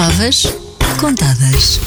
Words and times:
Favas 0.00 0.44
contadas. 1.00 1.80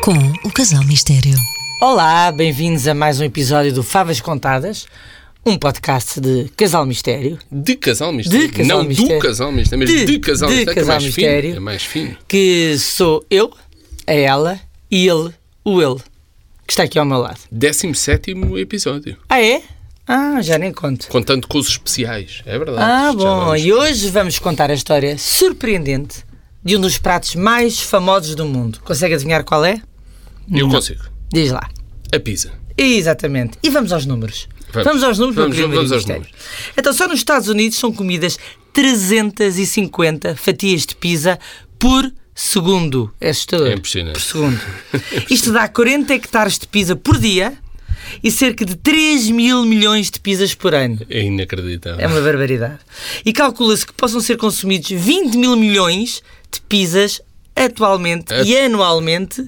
Com 0.00 0.12
o 0.46 0.52
Casal 0.52 0.84
Mistério. 0.84 1.34
Olá, 1.82 2.30
bem-vindos 2.30 2.86
a 2.86 2.94
mais 2.94 3.18
um 3.18 3.24
episódio 3.24 3.72
do 3.72 3.82
Favas 3.82 4.20
Contadas, 4.20 4.86
um 5.44 5.58
podcast 5.58 6.20
de 6.20 6.48
Casal 6.56 6.86
Mistério, 6.86 7.36
De 7.50 7.74
casal 7.74 8.12
mistério. 8.12 8.46
De 8.46 8.52
casal 8.58 8.78
não 8.78 8.84
mistério. 8.84 9.16
do 9.16 9.20
casal 9.20 9.50
mistério, 9.50 9.78
mas 9.88 9.90
De- 9.92 10.04
de, 10.04 10.18
casal 10.20 10.50
de 10.50 10.54
mistério. 10.54 10.64
que 10.64 10.70
é 10.70 10.82
casal 10.82 10.94
mais 10.94 11.04
mistério. 11.04 11.42
Fino, 11.42 11.56
é 11.56 11.60
mais 11.60 11.82
fino. 11.82 12.16
que 12.28 12.78
sou 12.78 13.26
eu, 13.28 13.52
a 14.06 14.12
ela 14.12 14.60
e 14.88 15.04
ele, 15.08 15.34
o 15.64 15.82
ele, 15.82 15.98
que 16.64 16.74
está 16.74 16.84
aqui 16.84 16.96
ao 16.96 17.04
meu 17.04 17.18
lado. 17.18 17.40
17 17.50 18.36
episódio. 18.56 19.16
Ah, 19.28 19.42
é? 19.42 19.64
Ah, 20.08 20.40
já 20.40 20.56
nem 20.58 20.72
conto. 20.72 21.06
Contando 21.08 21.46
com 21.46 21.58
os 21.58 21.68
especiais. 21.68 22.42
É 22.46 22.58
verdade. 22.58 22.78
Ah, 22.80 23.12
bom, 23.12 23.18
vamos- 23.46 23.62
e 23.62 23.72
hoje 23.72 24.08
vamos 24.10 24.38
contar 24.38 24.70
a 24.70 24.74
história 24.74 25.18
surpreendente 25.18 26.24
de 26.64 26.76
um 26.76 26.80
dos 26.80 26.96
pratos 26.98 27.34
mais 27.34 27.78
famosos 27.78 28.34
do 28.34 28.46
mundo. 28.46 28.80
Consegue 28.84 29.14
adivinhar 29.14 29.44
qual 29.44 29.64
é? 29.64 29.80
Eu 30.50 30.68
consigo. 30.68 31.02
Diz 31.30 31.52
lá. 31.52 31.68
A 32.14 32.18
pizza. 32.18 32.50
Exatamente. 32.76 33.58
E 33.62 33.68
vamos 33.68 33.92
aos 33.92 34.06
números. 34.06 34.48
Vamos. 34.72 35.02
aos 35.02 35.18
números, 35.18 35.36
Vamos, 35.36 35.56
vamos 35.56 35.76
Maria 35.76 35.80
aos 35.80 35.90
Mistério. 36.06 36.26
Então, 36.76 36.92
só 36.92 37.06
nos 37.08 37.18
Estados 37.18 37.48
Unidos 37.48 37.78
são 37.78 37.92
comidas 37.92 38.38
350 38.72 40.36
fatias 40.36 40.86
de 40.86 40.94
pizza 40.94 41.38
por 41.78 42.10
segundo. 42.34 43.12
É 43.20 43.30
assustador. 43.30 43.68
É 43.68 43.74
impressionante. 43.74 44.14
Por 44.14 44.22
segundo. 44.22 44.60
Isto 45.30 45.52
dá 45.52 45.68
40 45.68 46.14
hectares 46.14 46.58
de 46.58 46.66
pizza 46.66 46.94
por 46.96 47.18
dia 47.18 47.54
e 48.22 48.30
cerca 48.30 48.64
de 48.64 48.74
3 48.76 49.30
mil 49.30 49.64
milhões 49.64 50.10
de 50.10 50.20
pizzas 50.20 50.54
por 50.54 50.74
ano. 50.74 50.98
É 51.10 51.22
inacreditável. 51.22 52.00
É 52.00 52.06
uma 52.06 52.20
barbaridade. 52.20 52.78
E 53.24 53.32
calcula-se 53.32 53.86
que 53.86 53.92
possam 53.92 54.20
ser 54.20 54.36
consumidos 54.36 54.90
20 54.90 55.36
mil 55.36 55.56
milhões 55.56 56.22
de 56.52 56.60
pizzas 56.62 57.20
atualmente 57.54 58.32
É. 58.32 58.42
e 58.44 58.56
anualmente 58.58 59.44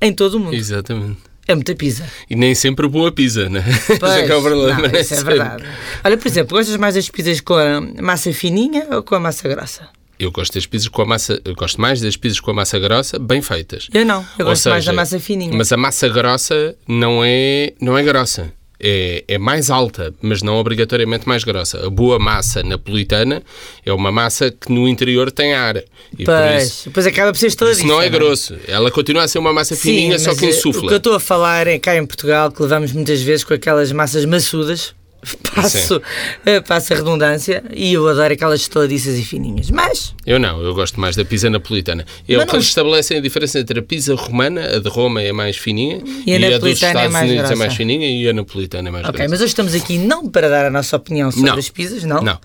em 0.00 0.12
todo 0.12 0.34
o 0.34 0.40
mundo. 0.40 0.54
Exatamente. 0.54 1.18
É 1.46 1.54
muita 1.54 1.74
pizza. 1.74 2.04
E 2.28 2.36
nem 2.36 2.54
sempre 2.54 2.86
boa 2.86 3.10
pizza, 3.10 3.48
né? 3.48 3.64
Esse 3.68 3.92
é 3.94 4.26
que 4.26 4.32
é 4.32 4.36
o 4.36 4.40
Pois, 4.40 4.54
problema. 4.54 4.80
não, 4.88 5.00
isso 5.00 5.14
é 5.14 5.16
Sempre. 5.16 5.34
verdade. 5.34 5.64
Olha, 6.04 6.16
por 6.16 6.28
exemplo, 6.28 6.56
gostas 6.56 6.76
mais 6.76 6.94
das 6.94 7.08
pizzas 7.08 7.40
com 7.40 7.54
a 7.54 7.80
massa 8.00 8.32
fininha 8.32 8.86
ou 8.92 9.02
com 9.02 9.16
a 9.16 9.20
massa 9.20 9.48
grossa? 9.48 9.88
Eu 10.20 10.30
gosto 10.30 10.52
das 10.54 10.66
pizzas 10.66 10.86
com 10.88 11.00
a 11.02 11.06
massa. 11.06 11.40
Eu 11.44 11.54
gosto 11.54 11.80
mais 11.80 12.00
das 12.00 12.14
pizzas 12.16 12.38
com 12.40 12.50
a 12.50 12.54
massa 12.54 12.78
grossa, 12.78 13.18
bem 13.18 13.40
feitas. 13.40 13.88
Eu 13.92 14.04
não, 14.04 14.20
eu 14.38 14.44
Ou 14.46 14.52
gosto 14.52 14.68
mais 14.68 14.84
da 14.84 14.90
seja, 14.90 14.92
massa 14.92 15.18
fininha. 15.18 15.52
Mas 15.56 15.72
a 15.72 15.76
massa 15.78 16.08
grossa 16.08 16.76
não 16.86 17.22
é, 17.24 17.72
não 17.80 17.96
é 17.96 18.02
grossa. 18.02 18.52
É, 18.82 19.24
é 19.28 19.36
mais 19.38 19.70
alta, 19.70 20.12
mas 20.22 20.42
não 20.42 20.56
obrigatoriamente 20.56 21.28
mais 21.28 21.44
grossa. 21.44 21.86
A 21.86 21.90
boa 21.90 22.18
massa 22.18 22.62
napolitana 22.62 23.42
é 23.84 23.92
uma 23.92 24.10
massa 24.10 24.50
que 24.50 24.72
no 24.72 24.88
interior 24.88 25.30
tem 25.30 25.52
ar. 25.54 25.76
E 26.18 26.24
Pois, 26.24 26.64
isso, 26.64 26.84
depois 26.88 27.06
acaba 27.06 27.30
por 27.32 27.38
ser 27.38 27.54
toda 27.54 27.72
isso 27.72 27.86
não 27.86 28.00
é 28.00 28.08
grosso. 28.08 28.56
Ela 28.66 28.90
continua 28.90 29.24
a 29.24 29.28
ser 29.28 29.38
uma 29.38 29.52
massa 29.52 29.74
Sim, 29.74 29.82
fininha, 29.82 30.18
só 30.18 30.30
que 30.34 30.36
eh, 30.36 30.36
O 30.36 30.38
que 30.38 30.44
eu 30.46 30.50
insufla. 30.50 30.96
estou 30.96 31.14
a 31.14 31.20
falar 31.20 31.66
é 31.66 31.78
cá 31.78 31.94
em 31.96 32.06
Portugal 32.06 32.50
que 32.50 32.62
levamos 32.62 32.92
muitas 32.92 33.20
vezes 33.20 33.44
com 33.44 33.52
aquelas 33.52 33.92
massas 33.92 34.24
maçudas. 34.24 34.94
Passo, 35.54 36.00
eh, 36.46 36.60
passo 36.60 36.92
a 36.94 36.96
redundância 36.96 37.62
e 37.74 37.92
eu 37.92 38.08
adoro 38.08 38.32
aquelas 38.32 38.66
toladiças 38.68 39.18
e 39.18 39.22
fininhas. 39.24 39.70
Mas, 39.70 40.14
Eu 40.24 40.38
não, 40.38 40.62
eu 40.62 40.72
gosto 40.74 40.98
mais 40.98 41.14
da 41.16 41.24
pizza 41.24 41.50
napolitana. 41.50 42.06
É 42.28 42.38
o 42.38 42.46
que 42.46 42.56
eles 42.56 42.66
estabelecem 42.66 43.18
a 43.18 43.20
diferença 43.20 43.58
entre 43.58 43.80
a 43.80 43.82
pizza 43.82 44.14
romana, 44.14 44.76
a 44.76 44.78
de 44.78 44.88
Roma 44.88 45.20
é 45.20 45.32
mais 45.32 45.56
fininha, 45.56 46.02
E 46.26 46.34
a 46.34 46.38
dos 46.38 46.50
napolitana 46.50 46.62
é 46.62 46.72
Estados 46.72 47.12
mais 47.12 47.24
Unidos 47.28 47.44
é 47.44 47.46
grossa. 47.48 47.56
mais 47.56 47.74
fininha 47.74 48.08
e 48.08 48.28
a 48.28 48.32
napolitana 48.32 48.88
é 48.88 48.92
mais 48.92 49.04
ok, 49.04 49.12
grossa. 49.18 49.28
mas 49.30 49.40
hoje 49.40 49.48
estamos 49.48 49.74
aqui 49.74 49.98
não 49.98 50.28
para 50.28 50.48
dar 50.48 50.64
a 50.66 50.70
nossa 50.70 50.96
opinião 50.96 51.30
sobre 51.30 51.50
Não. 51.50 51.58
as 51.58 51.68
pizzas, 51.68 52.04
não. 52.04 52.22
Não. 52.22 52.38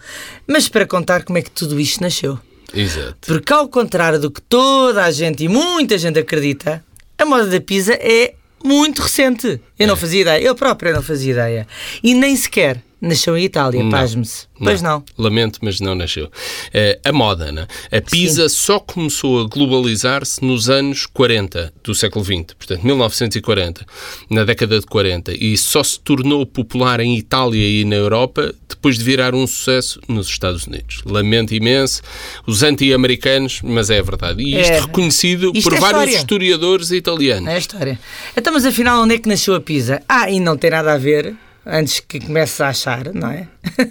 Mas 0.48 0.68
para 0.68 0.86
contar 0.86 1.24
como 1.24 1.38
é 1.38 1.42
que 1.42 1.52
tudo 1.52 1.80
isto 1.80 2.02
nasceu. 2.02 2.38
Exato. 2.74 3.16
Porque, 3.22 3.54
ao 3.54 3.70
contrário 3.70 4.20
do 4.20 4.30
que 4.30 4.42
toda 4.42 5.06
a 5.06 5.12
gente 5.12 5.44
e 5.46 5.48
muita 5.48 5.98
gente 5.98 6.20
acredita, 6.20 6.84
a 7.18 7.24
moda 7.26 7.46
da 7.46 7.62
pizza 7.62 7.94
é 7.94 8.34
muito 8.66 9.02
recente. 9.02 9.62
Eu 9.78 9.88
não 9.88 9.96
fazia 9.96 10.22
ideia, 10.22 10.44
eu 10.44 10.56
própria 10.56 10.92
não 10.94 11.02
fazia 11.02 11.32
ideia. 11.32 11.68
E 12.04 12.14
nem 12.14 12.36
sequer 12.36 12.82
nasceu 13.02 13.38
em 13.38 13.44
Itália, 13.44 13.84
pasme-se. 13.90 14.48
Pois 14.58 14.82
não. 14.82 15.04
Lamento, 15.18 15.60
mas 15.62 15.80
não 15.82 15.94
nasceu. 15.96 16.32
Eh, 16.74 16.98
a 17.04 17.12
moda, 17.12 17.52
né? 17.52 17.68
A 17.92 18.02
pizza 18.02 18.48
só 18.48 18.80
começou 18.80 19.42
a 19.42 19.48
globalizar-se 19.48 20.44
nos 20.44 20.70
anos 20.70 21.06
40 21.06 21.74
do 21.84 21.94
século 21.94 22.24
XX, 22.24 22.54
portanto, 22.58 22.84
1940, 22.86 23.86
na 24.30 24.44
década 24.46 24.80
de 24.80 24.86
40, 24.86 25.34
e 25.34 25.58
só 25.58 25.84
se 25.84 26.00
tornou 26.00 26.46
popular 26.46 27.00
em 27.02 27.18
Itália 27.18 27.68
e 27.68 27.84
na 27.84 27.96
Europa 27.96 28.54
depois 28.70 28.98
de 28.98 29.04
virar 29.04 29.36
um 29.36 29.46
sucesso 29.46 30.00
nos 30.08 30.28
Estados 30.28 30.66
Unidos. 30.66 31.02
Lamento 31.06 31.54
imenso, 31.54 32.02
os 32.48 32.64
anti-americanos, 32.64 33.60
mas 33.64 33.90
é 33.90 34.02
verdade. 34.02 34.42
E 34.42 34.60
isto 34.60 34.72
É. 34.72 34.80
reconhecido 34.82 35.52
Isto 35.54 35.70
por 35.70 35.78
é 35.78 35.80
vários 35.80 36.02
história. 36.04 36.18
historiadores 36.18 36.92
italianos. 36.92 37.50
É 37.50 37.56
a 37.56 37.58
história. 37.58 38.00
Então, 38.38 38.54
mas 38.54 38.66
afinal, 38.66 39.04
onde 39.04 39.16
é 39.16 39.20
que 39.20 39.28
nasceu 39.28 39.54
a 39.56 39.60
pizza? 39.62 40.02
Ah, 40.08 40.30
e 40.30 40.40
não 40.40 40.56
tem 40.58 40.70
nada 40.72 40.94
a 40.94 40.98
ver, 40.98 41.36
antes 41.66 42.00
que 42.00 42.20
comece 42.20 42.62
a 42.62 42.70
achar, 42.70 43.14
não 43.14 43.30
é? 43.32 43.48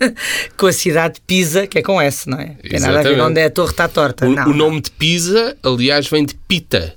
com 0.56 0.66
a 0.66 0.72
cidade 0.72 1.14
de 1.14 1.20
Pisa, 1.22 1.66
que 1.66 1.78
é 1.78 1.82
com 1.82 2.00
S, 2.00 2.28
não 2.28 2.38
é? 2.38 2.56
Tem 2.68 2.80
nada 2.80 3.00
a 3.00 3.02
ver 3.02 3.20
onde 3.20 3.40
é 3.40 3.46
a 3.46 3.50
torre 3.50 3.70
está 3.70 3.88
torta. 3.88 4.26
O, 4.26 4.30
não. 4.34 4.48
o 4.50 4.54
nome 4.54 4.80
de 4.80 4.90
pizza, 4.90 5.56
aliás, 5.62 6.06
vem 6.08 6.24
de 6.24 6.34
pita. 6.34 6.94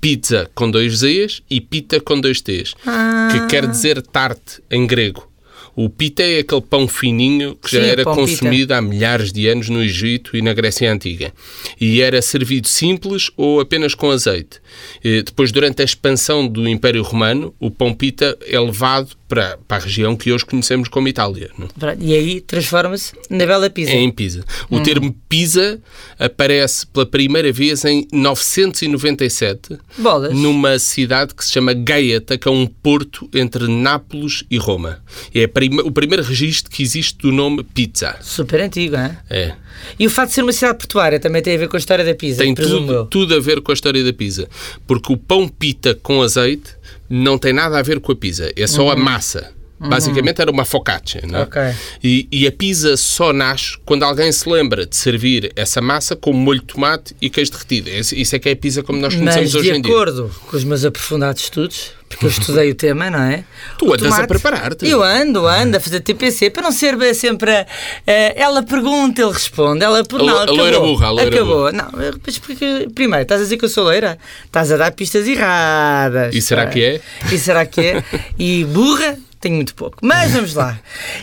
Pizza 0.00 0.50
com 0.54 0.70
dois 0.70 0.96
Z's 0.98 1.42
e 1.50 1.60
pita 1.60 2.00
com 2.00 2.18
dois 2.18 2.40
T's, 2.40 2.74
Ah. 2.86 3.28
que 3.30 3.46
quer 3.48 3.66
dizer 3.66 4.00
tarte 4.00 4.62
em 4.70 4.86
grego. 4.86 5.29
O 5.76 5.88
pita 5.88 6.22
é 6.22 6.40
aquele 6.40 6.60
pão 6.60 6.86
fininho 6.88 7.54
que 7.56 7.70
já 7.76 7.82
Sim, 7.82 7.88
era 7.88 8.04
consumido 8.04 8.74
há 8.74 8.82
milhares 8.82 9.32
de 9.32 9.46
anos 9.48 9.68
no 9.68 9.82
Egito 9.82 10.36
e 10.36 10.42
na 10.42 10.52
Grécia 10.52 10.92
Antiga. 10.92 11.32
E 11.80 12.00
era 12.00 12.20
servido 12.20 12.66
simples 12.68 13.30
ou 13.36 13.60
apenas 13.60 13.94
com 13.94 14.10
azeite. 14.10 14.58
Eh, 15.04 15.22
Depois, 15.22 15.52
durante 15.52 15.80
a 15.82 15.84
expansão 15.84 16.46
do 16.46 16.68
Império 16.68 17.02
Romano, 17.02 17.54
o 17.58 17.70
pão 17.70 17.94
pita 17.94 18.36
é 18.46 18.58
levado 18.58 19.10
para, 19.28 19.58
para 19.68 19.76
a 19.76 19.80
região 19.80 20.16
que 20.16 20.32
hoje 20.32 20.44
conhecemos 20.44 20.88
como 20.88 21.06
Itália. 21.06 21.50
não 21.56 21.66
é? 21.88 21.96
E 22.00 22.14
aí 22.14 22.40
transforma-se 22.40 23.12
na 23.30 23.46
bela 23.46 23.70
pizza. 23.70 23.92
É 23.92 23.96
em 23.96 24.10
Pisa. 24.10 24.44
O 24.68 24.76
Hum. 24.78 24.82
termo 24.82 25.14
Pisa 25.28 25.80
aparece 26.18 26.84
pela 26.88 27.06
primeira 27.06 27.52
vez 27.52 27.84
em 27.84 28.06
997 28.12 29.78
Bolas. 29.98 30.34
numa 30.34 30.78
cidade 30.78 31.34
que 31.34 31.44
se 31.44 31.52
chama 31.52 31.72
Gaeta, 31.72 32.36
que 32.36 32.48
é 32.48 32.50
um 32.50 32.66
porto 32.66 33.28
entre 33.34 33.68
Nápoles 33.68 34.44
e 34.50 34.58
Roma. 34.58 35.02
É 35.34 35.44
a 35.44 35.48
o 35.84 35.90
primeiro 35.90 36.22
registro 36.22 36.70
que 36.70 36.82
existe 36.82 37.18
do 37.18 37.32
nome 37.32 37.62
pizza. 37.62 38.16
Super 38.20 38.60
antigo, 38.60 38.96
hein? 38.96 39.16
É. 39.28 39.54
E 39.98 40.06
o 40.06 40.10
facto 40.10 40.28
de 40.30 40.34
ser 40.34 40.42
uma 40.42 40.52
cidade 40.52 40.78
portuária 40.78 41.18
também 41.18 41.42
tem 41.42 41.54
a 41.54 41.58
ver 41.58 41.68
com 41.68 41.76
a 41.76 41.78
história 41.78 42.04
da 42.04 42.14
pizza, 42.14 42.42
Tem 42.42 42.54
tudo, 42.54 43.06
tudo 43.06 43.34
a 43.34 43.40
ver 43.40 43.60
com 43.60 43.70
a 43.70 43.74
história 43.74 44.02
da 44.02 44.12
pizza. 44.12 44.48
Porque 44.86 45.12
o 45.12 45.16
pão 45.16 45.48
pita 45.48 45.94
com 45.94 46.22
azeite 46.22 46.70
não 47.08 47.38
tem 47.38 47.52
nada 47.52 47.78
a 47.78 47.82
ver 47.82 48.00
com 48.00 48.12
a 48.12 48.16
pizza. 48.16 48.52
É 48.56 48.66
só 48.66 48.90
a 48.90 48.96
massa. 48.96 49.52
Basicamente 49.88 50.40
era 50.42 50.50
uma 50.50 50.64
focaccia. 50.64 51.22
Não 51.26 51.38
é? 51.38 51.42
Uhum. 51.42 51.48
Ok. 51.48 51.62
E, 52.04 52.28
e 52.30 52.46
a 52.46 52.52
pizza 52.52 52.96
só 52.96 53.32
nasce 53.32 53.78
quando 53.84 54.02
alguém 54.02 54.30
se 54.30 54.48
lembra 54.48 54.84
de 54.86 54.94
servir 54.94 55.52
essa 55.56 55.80
massa 55.80 56.14
com 56.14 56.32
molho 56.32 56.60
de 56.60 56.66
tomate 56.66 57.16
e 57.20 57.30
queijo 57.30 57.50
derretido. 57.52 57.88
Isso 57.90 58.36
é 58.36 58.38
que 58.38 58.48
é 58.48 58.52
a 58.52 58.56
pizza 58.56 58.82
como 58.82 58.98
nós 59.00 59.14
conhecemos 59.14 59.52
Mas 59.52 59.54
hoje 59.54 59.72
de 59.72 59.78
em 59.78 59.82
dia. 59.82 59.90
acordo 59.92 60.30
com 60.46 60.56
os 60.56 60.64
meus 60.64 60.84
aprofundados 60.84 61.42
estudos, 61.42 61.92
porque 62.08 62.26
eu 62.26 62.30
estudei 62.30 62.70
o 62.70 62.74
tema, 62.74 63.08
não 63.10 63.20
é? 63.22 63.44
Tu 63.78 63.86
O 63.88 63.94
andas 63.94 64.18
a 64.18 64.26
preparar-te. 64.26 64.86
Eu 64.86 65.02
ando, 65.02 65.46
ando 65.46 65.76
a 65.76 65.80
fazer 65.80 66.00
TPC 66.00 66.50
para 66.50 66.62
não 66.62 66.72
ser 66.72 66.96
sempre. 67.14 67.50
a- 67.50 67.66
a- 68.06 68.12
ela 68.36 68.62
pergunta, 68.62 69.22
ele 69.22 69.32
responde. 69.32 69.82
Ela 69.82 70.04
por 70.04 70.20
A 70.20 70.24
não, 70.24 70.36
a 70.36 70.42
acabou, 70.42 70.56
loira 70.56 70.80
burra, 70.80 71.06
a 71.06 71.10
loira 71.10 71.34
acabou. 71.36 71.72
Não, 71.72 71.88
mas 72.26 72.38
porque, 72.38 72.88
primeiro, 72.94 73.22
estás 73.22 73.40
a 73.40 73.44
dizer 73.44 73.56
que 73.56 73.64
eu 73.64 73.68
sou 73.68 73.84
loira? 73.84 74.18
Estás 74.44 74.70
a 74.72 74.76
dar 74.76 74.92
pistas 74.92 75.26
erradas. 75.26 76.34
E 76.34 76.42
será 76.42 76.64
pá. 76.66 76.70
que 76.72 76.82
é? 76.84 77.00
E 77.32 77.38
será 77.38 77.64
que 77.64 77.80
é? 77.80 78.04
E 78.38 78.64
burra? 78.64 79.16
Tenho 79.40 79.54
muito 79.56 79.74
pouco. 79.74 79.98
Mas 80.02 80.32
vamos 80.32 80.54
lá. 80.54 80.78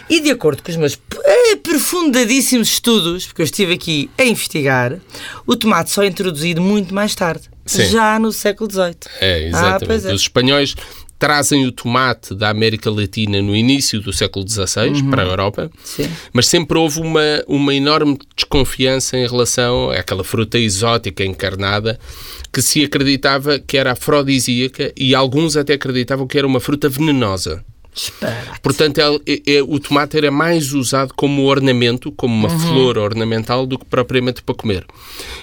E 0.09 0.19
de 0.19 0.31
acordo 0.31 0.63
com 0.63 0.71
os 0.71 0.75
meus 0.77 0.97
aprofundadíssimos 1.53 2.69
estudos, 2.69 3.27
porque 3.27 3.41
eu 3.41 3.45
estive 3.45 3.73
aqui 3.73 4.09
a 4.17 4.23
investigar, 4.23 4.97
o 5.45 5.55
tomate 5.55 5.91
só 5.91 6.03
é 6.03 6.07
introduzido 6.07 6.61
muito 6.61 6.93
mais 6.93 7.13
tarde. 7.13 7.43
Sim. 7.65 7.85
Já 7.85 8.17
no 8.17 8.31
século 8.31 8.69
XVIII. 8.71 8.95
É, 9.19 9.33
Ah, 9.35 9.39
exatamente. 9.47 9.85
pois 9.87 10.05
é. 10.05 10.13
Os 10.13 10.21
espanhóis 10.21 10.75
trazem 11.19 11.65
o 11.65 11.71
tomate 11.71 12.33
da 12.35 12.49
América 12.49 12.89
Latina 12.91 13.41
no 13.41 13.55
início 13.55 13.99
do 13.99 14.13
século 14.13 14.47
XVI 14.47 14.89
Uhum. 14.89 15.09
para 15.09 15.23
a 15.23 15.25
Europa, 15.25 15.71
Sim. 15.83 16.09
mas 16.31 16.47
sempre 16.47 16.77
houve 16.77 16.99
uma, 17.01 17.43
uma 17.47 17.73
enorme 17.73 18.17
desconfiança 18.35 19.17
em 19.17 19.27
relação 19.27 19.89
àquela 19.91 20.23
fruta 20.23 20.57
exótica 20.59 21.23
encarnada 21.25 21.99
que 22.53 22.61
se 22.61 22.83
acreditava 22.83 23.59
que 23.59 23.77
era 23.77 23.91
afrodisíaca 23.93 24.93
e 24.95 25.13
alguns 25.15 25.57
até 25.57 25.73
acreditavam 25.73 26.25
que 26.27 26.37
era 26.37 26.47
uma 26.47 26.59
fruta 26.59 26.87
venenosa. 26.87 27.65
Disparate. 27.97 28.59
Portanto, 28.61 28.99
ele- 28.99 29.21
é- 29.47 29.55
é- 29.57 29.63
o 29.63 29.79
tomate 29.79 30.17
era 30.17 30.29
mais 30.29 30.71
usado 30.71 31.13
como 31.15 31.43
ornamento, 31.45 32.11
como 32.11 32.33
uma 32.33 32.49
Uhum. 32.53 32.59
flor 32.59 32.97
ornamental, 32.99 33.65
do 33.65 33.77
que 33.79 33.85
propriamente 33.85 34.43
para 34.43 34.53
comer. 34.53 34.85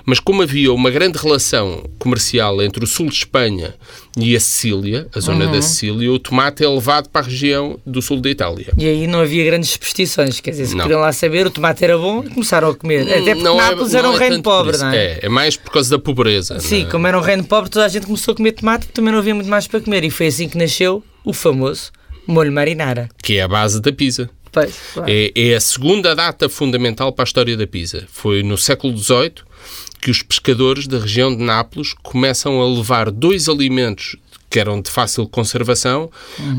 Mas 0.07 0.21
como 0.21 0.43
havia 0.43 0.73
uma 0.73 0.89
grande 0.91 1.19
relação 1.19 1.83
comercial 1.99 2.63
entre 2.63 2.85
o 2.85 2.87
sul 2.87 3.07
de 3.09 3.15
Espanha 3.17 3.75
e 4.17 4.37
a 4.37 4.41
Sicília, 4.41 5.09
a 5.15 5.19
zona 5.21 5.47
Uhum. 5.47 5.53
da 5.53 5.63
Sicília, 5.63 6.13
o 6.13 6.19
tomate 6.19 6.63
é 6.65 6.69
levado 6.69 7.09
para 7.09 7.23
a 7.23 7.25
região 7.29 7.79
do 7.85 8.01
sul 8.01 8.21
da 8.21 8.31
Itália. 8.31 8.73
E 8.79 8.87
aí 8.87 9.07
não 9.09 9.21
havia 9.21 9.45
grandes 9.45 9.71
superstições, 9.71 10.41
quer 10.41 10.53
dizer, 10.53 10.67
se 10.67 10.75
Não. 10.77 10.83
queriam 10.85 11.01
lá 11.01 11.13
saber, 11.13 11.47
o 11.47 11.51
tomate 11.51 11.83
era 11.85 11.99
bom 11.99 12.23
e 12.25 12.31
começaram 12.31 12.69
a 12.69 12.75
comer. 12.75 13.03
Até 13.03 13.19
porque 13.35 13.43
Não 13.43 13.61
é- 13.61 13.65
Nápoles 13.71 13.93
não 13.93 13.99
era 13.99 14.11
um 14.11 14.15
é 14.15 14.19
reino 14.19 14.43
pobre, 14.43 14.77
não 14.79 14.89
é? 14.91 14.97
É, 14.97 15.19
é 15.23 15.29
mais 15.29 15.57
por 15.57 15.73
causa 15.73 15.91
da 15.91 15.99
pobreza. 15.99 16.61
Sim, 16.61 16.83
é? 16.83 16.85
como 16.85 17.07
era 17.07 17.19
um 17.19 17.23
reino 17.23 17.43
pobre, 17.43 17.69
toda 17.69 17.85
a 17.85 17.89
gente 17.89 18.07
começou 18.07 18.33
a 18.33 18.37
comer 18.37 18.53
tomate 18.53 18.87
porque 18.87 18.95
também 18.95 19.11
não 19.13 19.19
havia 19.19 19.35
muito 19.35 19.51
mais 19.51 19.67
para 19.67 19.81
comer. 19.81 20.05
E 20.05 20.11
foi 20.11 20.29
assim 20.29 20.49
que 20.49 20.57
nasceu 20.57 21.03
o 21.25 21.33
famoso 21.33 21.91
molho 22.27 22.53
marinara. 22.53 23.09
Que 23.23 23.37
é 23.39 23.43
a 23.43 23.49
base 23.49 23.81
da 23.81 23.93
pizza. 23.93 24.29
Pois, 24.53 24.75
claro. 24.93 25.11
É, 25.11 25.33
é 25.35 25.55
a 25.57 25.61
segunda 25.61 26.15
data 26.15 26.49
fundamental 26.49 27.13
para 27.13 27.25
a 27.25 27.27
história 27.27 27.57
da 27.57 27.67
pizza. 27.67 28.07
Foi 28.11 28.43
no 28.43 28.57
século 28.57 28.97
XVIII 28.97 29.33
que 30.01 30.11
os 30.11 30.23
pescadores 30.23 30.87
da 30.87 30.99
região 30.99 31.35
de 31.35 31.43
Nápoles 31.43 31.95
começam 32.03 32.61
a 32.61 32.67
levar 32.69 33.11
dois 33.11 33.49
alimentos 33.49 34.17
que 34.51 34.61
eram 34.61 34.81
de 34.81 34.89
fácil 34.89 35.27
conservação 35.27 36.09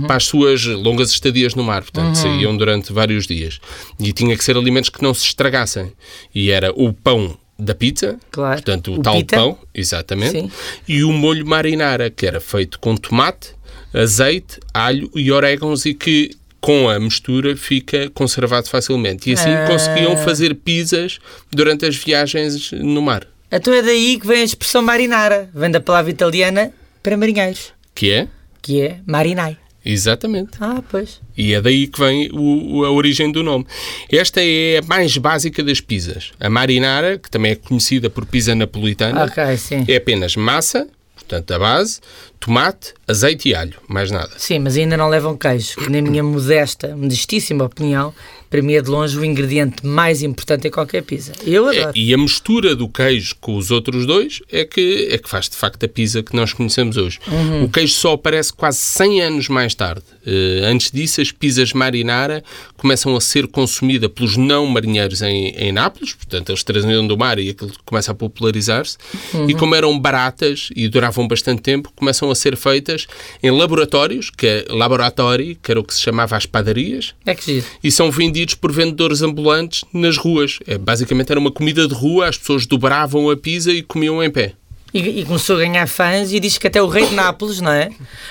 para 0.06 0.18
as 0.18 0.26
suas 0.26 0.66
longas 0.66 1.12
estadias 1.12 1.56
no 1.56 1.64
mar. 1.64 1.82
Portanto, 1.84 2.16
saíam 2.16 2.58
durante 2.58 2.92
vários 2.92 3.26
dias. 3.26 3.62
E 3.98 4.12
tinha 4.12 4.36
que 4.38 4.44
ser 4.44 4.58
alimentos 4.58 4.90
que 4.90 5.02
não 5.02 5.14
se 5.14 5.24
estragassem. 5.26 5.94
E 6.34 6.52
era 6.52 6.74
o 6.76 6.92
pão 6.92 7.38
da 7.58 7.74
pizza, 7.74 8.20
Claro. 8.32 8.56
portanto, 8.58 8.92
o, 8.92 9.00
O 9.00 9.02
tal 9.02 9.16
pita. 9.16 9.38
pão, 9.38 9.58
exatamente, 9.74 10.32
Sim. 10.42 10.52
e 10.86 11.06
o 11.06 11.14
molho 11.14 11.46
marinara, 11.48 12.10
que 12.10 12.26
era 12.26 12.42
feito 12.42 12.78
com 12.80 12.98
tomate, 12.98 13.52
azeite, 13.94 14.60
alho 14.74 15.10
e 15.16 15.32
orégãos 15.32 15.86
e 15.86 15.94
que 15.94 16.32
com 16.62 16.90
a 16.90 17.00
mistura 17.00 17.56
fica 17.56 18.10
conservado 18.12 18.68
facilmente. 18.70 19.30
E 19.30 19.34
assim 19.34 19.52
Ah. 19.54 19.66
conseguiam 19.68 20.18
fazer 20.18 20.56
pizzas 20.56 21.20
durante 21.52 21.86
as 21.86 21.96
viagens 21.96 22.72
no 22.72 23.02
mar. 23.02 23.28
Então 23.52 23.72
é 23.74 23.82
daí 23.82 24.20
que 24.20 24.26
vem 24.26 24.42
a 24.42 24.44
expressão 24.44 24.82
marinara. 24.82 25.50
Vem 25.54 25.70
da 25.70 25.80
palavra 25.80 26.10
italiana 26.12 26.74
para 27.04 27.16
marinheiros, 27.16 27.72
Que 27.94 28.12
é? 28.12 28.28
que 28.62 28.82
é 28.82 28.98
marinai. 29.06 29.58
Exatamente. 29.88 30.54
Ah, 30.60 30.82
pois. 30.90 31.22
E 31.38 31.54
é 31.54 31.62
daí 31.62 31.86
que 31.86 32.00
vem 32.00 32.28
o- 32.34 32.84
a 32.84 32.90
origem 32.90 33.32
do 33.32 33.44
nome. 33.44 33.68
Esta 34.12 34.42
é 34.42 34.80
a 34.80 34.82
mais 34.88 35.16
básica 35.18 35.64
das 35.64 35.80
pizzas. 35.80 36.32
A 36.40 36.50
marinara, 36.50 37.20
que 37.20 37.30
também 37.30 37.52
é 37.52 37.56
conhecida 37.56 38.10
por 38.10 38.26
pizza 38.26 38.56
napolitana, 38.56 39.26
Ok, 39.26 39.56
sim. 39.58 39.86
é 39.88 39.98
apenas 39.98 40.36
massa, 40.36 40.88
portanto 41.14 41.52
a 41.52 41.60
base, 41.60 42.00
tomate, 42.46 42.94
azeite 43.08 43.50
e 43.50 43.56
alho, 43.56 43.74
mais 43.88 44.12
nada. 44.12 44.32
Sim, 44.38 44.60
mas 44.60 44.78
ainda 44.78 44.96
não 44.96 45.10
levam 45.10 45.36
queijo, 45.36 45.76
que 45.78 45.90
na 45.90 46.00
minha 46.02 46.24
modesta, 46.24 46.96
modestíssima 46.96 47.64
opinião, 47.66 48.14
para 48.50 48.62
mim 48.62 48.74
é 48.76 48.82
de 48.82 48.90
longe 48.90 49.18
o 49.18 49.26
ingrediente 49.26 49.86
mais 49.86 50.22
importante 50.22 50.68
em 50.68 50.72
qualquer 50.72 51.02
pizza. 51.02 51.34
Eu 51.44 51.68
É, 51.70 51.80
adoro. 51.80 51.98
e 51.98 52.14
a 52.14 52.18
mistura 52.18 52.76
do 52.76 52.88
queijo 52.88 53.36
com 53.42 53.58
os 53.58 53.72
outros 53.72 54.06
dois 54.06 54.42
é 54.52 54.64
que, 54.64 55.10
é 55.12 55.18
que 55.18 55.28
faz 55.28 55.50
de 55.50 55.56
facto 55.58 55.84
a 55.84 55.90
pizza 55.90 56.22
que 56.22 56.36
nós 56.36 56.54
conhecemos 56.54 56.96
hoje. 56.96 57.20
Uhum. 57.28 57.64
O 57.64 57.70
queijo 57.70 57.94
só 57.94 58.14
aparece 58.14 58.54
quase 58.54 58.78
100 58.78 59.22
anos 59.24 59.50
mais 59.50 59.74
tarde. 59.74 60.04
Eh, 60.26 60.62
antes 60.66 60.92
disso, 60.92 61.20
as 61.22 61.32
pizzas 61.32 61.74
marinara 61.74 62.44
começam 62.78 63.16
a 63.16 63.20
ser 63.22 63.48
consumidas 63.48 64.10
pelos 64.12 64.38
não 64.38 64.66
marinheiros 64.68 65.22
em, 65.24 65.48
em 65.50 65.72
Nápoles, 65.72 66.14
portanto, 66.14 66.50
eles 66.50 66.64
traziam 66.64 67.06
do 67.06 67.18
mar 67.18 67.40
e 67.40 67.50
aquilo 67.50 67.72
começa 67.84 68.12
a 68.12 68.16
popularizar-se. 68.16 68.98
Uhum. 69.34 69.50
E 69.50 69.56
como 69.56 69.74
eram 69.76 70.00
baratas 70.00 70.70
e 70.76 70.88
duravam 70.88 71.28
bastante 71.28 71.62
tempo, 71.62 71.92
começam 71.96 72.30
a 72.30 72.35
ser 72.36 72.56
feitas 72.56 73.08
em 73.42 73.52
laboratórios, 73.52 74.30
que 74.30 74.46
é 74.46 74.66
laboratório, 74.70 75.56
que 75.62 75.72
era 75.72 75.80
o 75.80 75.84
que 75.84 75.94
se 75.94 76.02
chamava 76.02 76.36
as 76.36 76.46
padarias, 76.46 77.16
É 77.26 77.36
e 77.84 77.92
são 77.92 78.12
vendidos 78.12 78.56
por 78.56 78.72
vendedores 78.72 79.22
ambulantes 79.22 79.84
nas 79.94 80.18
ruas. 80.18 80.60
É, 80.68 80.78
basicamente 80.78 81.32
era 81.32 81.40
uma 81.40 81.52
comida 81.52 81.88
de 81.88 81.94
rua, 81.94 82.28
as 82.28 82.38
pessoas 82.38 82.66
dobravam 82.66 83.30
a 83.30 83.38
pizza 83.38 83.72
e 83.72 83.82
comiam 83.82 84.24
em 84.24 84.30
pé. 84.30 84.54
E, 84.94 85.22
e 85.22 85.26
começou 85.26 85.58
a 85.58 85.60
ganhar 85.60 85.88
fãs 85.88 86.32
e 86.32 86.40
diz 86.40 86.58
que 86.58 86.68
até 86.68 86.82
o 86.82 86.88
rei 86.88 87.06
de 87.08 87.16
Nápoles, 87.16 87.60
não 87.60 87.72
é? 87.72 87.90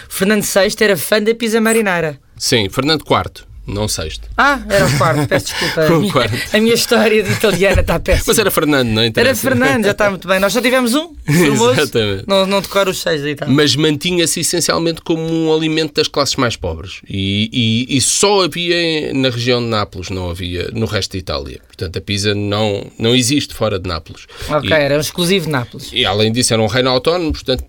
Fernando 0.09 0.43
VI 0.43 0.75
era 0.81 0.97
fã 0.97 1.23
da 1.23 1.35
pizza 1.35 1.61
marinara. 1.61 2.19
Sim, 2.39 2.69
Fernando 2.71 3.03
IV, 3.03 3.45
não 3.67 3.89
sexto. 3.89 4.29
Ah, 4.37 4.61
era 4.69 4.87
o 4.87 4.99
quarto, 4.99 5.29
peço 5.29 5.47
desculpa. 5.53 5.81
A 5.83 5.93
O 5.97 6.01
minha, 6.01 6.13
quarto. 6.13 6.57
a 6.57 6.61
minha 6.61 6.75
história 6.75 7.23
de 7.23 7.33
italiana 7.33 7.81
está 7.81 7.99
péssima. 8.01 8.25
Mas 8.29 8.39
era 8.39 8.51
Fernando, 8.51 8.89
não 8.89 9.01
Era 9.01 9.09
interessa. 9.09 9.41
Fernando, 9.43 9.85
já 9.85 9.91
está 9.93 10.11
muito 10.11 10.27
bem. 10.29 10.39
Nós 10.41 10.53
só 10.53 10.61
tivemos 10.61 10.95
um, 10.95 11.15
formoso. 11.27 11.81
Exatamente. 11.81 12.25
Não, 12.27 12.47
não 12.47 12.61
decoro 12.61 12.91
os 12.91 13.01
seis 13.01 13.23
aí, 13.25 13.35
tá? 13.35 13.47
Mas 13.47 13.75
mantinha-se 13.77 14.41
essencialmente 14.41 15.01
como 15.03 15.23
um 15.23 15.55
alimento 15.55 15.95
das 15.95 16.09
classes 16.09 16.37
mais 16.37 16.57
pobres. 16.57 17.01
E, 17.09 17.49
e- 17.91 17.97
e 17.97 18.01
só 18.01 18.45
havia 18.45 19.13
na 19.15 19.31
região 19.31 19.61
de 19.61 19.67
Nápoles, 19.69 20.11
não 20.11 20.31
havia 20.31 20.69
no 20.73 20.87
resto 20.87 21.13
de 21.13 21.19
Itália. 21.19 21.61
Portanto, 21.67 21.97
a 21.97 22.01
pizza 22.01 22.35
não, 22.35 22.87
não 22.99 23.15
existe 23.15 23.55
fora 23.55 23.79
de 23.79 23.89
Nápoles. 23.89 24.27
Ok, 24.49 24.71
E- 24.71 24.73
era 24.73 24.97
um 24.97 25.01
exclusivo 25.01 25.47
de 25.47 25.53
Nápoles. 25.53 25.91
E 25.93 26.05
além 26.05 26.31
disso 26.33 26.53
era 26.53 26.63
um 26.63 26.67
reino 26.67 26.91
autónomo, 26.91 27.33
portanto, 27.33 27.65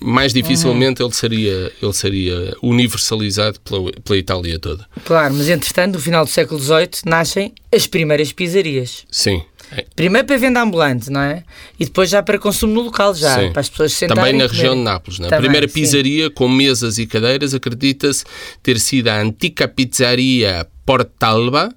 mais 0.00 0.32
dificilmente 0.32 1.02
ele, 1.02 1.12
seria, 1.12 1.70
ele 1.82 1.92
seria 1.92 2.54
universalizado 2.62 3.58
pela, 3.60 3.92
pela 3.92 4.18
Itália 4.18 4.58
toda. 4.58 4.86
Claro, 5.04 5.33
mas 5.34 5.48
entretanto, 5.48 5.94
no 5.94 6.00
final 6.00 6.24
do 6.24 6.30
século 6.30 6.60
XVIII, 6.60 6.88
nascem 7.04 7.52
as 7.72 7.86
primeiras 7.86 8.32
pizzarias. 8.32 9.04
Sim. 9.10 9.42
É, 9.72 9.84
Primeiro 9.96 10.26
para 10.26 10.36
venda 10.36 10.62
ambulante, 10.62 11.10
não 11.10 11.20
é? 11.20 11.42
E 11.80 11.84
depois 11.84 12.10
já 12.10 12.22
para 12.22 12.38
consumo 12.38 12.74
no 12.74 12.82
local, 12.82 13.14
já, 13.14 13.40
Sim. 13.40 13.50
para 13.52 13.60
as 13.60 13.68
pessoas 13.68 13.92
se 13.92 13.98
sentarem 13.98 14.24
Também 14.24 14.38
na 14.38 14.46
região 14.46 14.74
de. 14.74 14.82
Nápoles. 14.82 15.18
Né? 15.18 15.26
A 15.26 15.30
Também, 15.30 15.42
primeira 15.44 15.68
sim. 15.68 15.74
pizzaria 15.74 16.30
com 16.30 16.48
mesas 16.48 16.98
e 16.98 17.06
cadeiras 17.06 17.54
acredita-se 17.54 18.24
ter 18.62 18.78
sido 18.78 19.08
a 19.08 19.20
antiga 19.20 19.66
pizzaria 19.66 20.66
Portalba, 20.84 21.74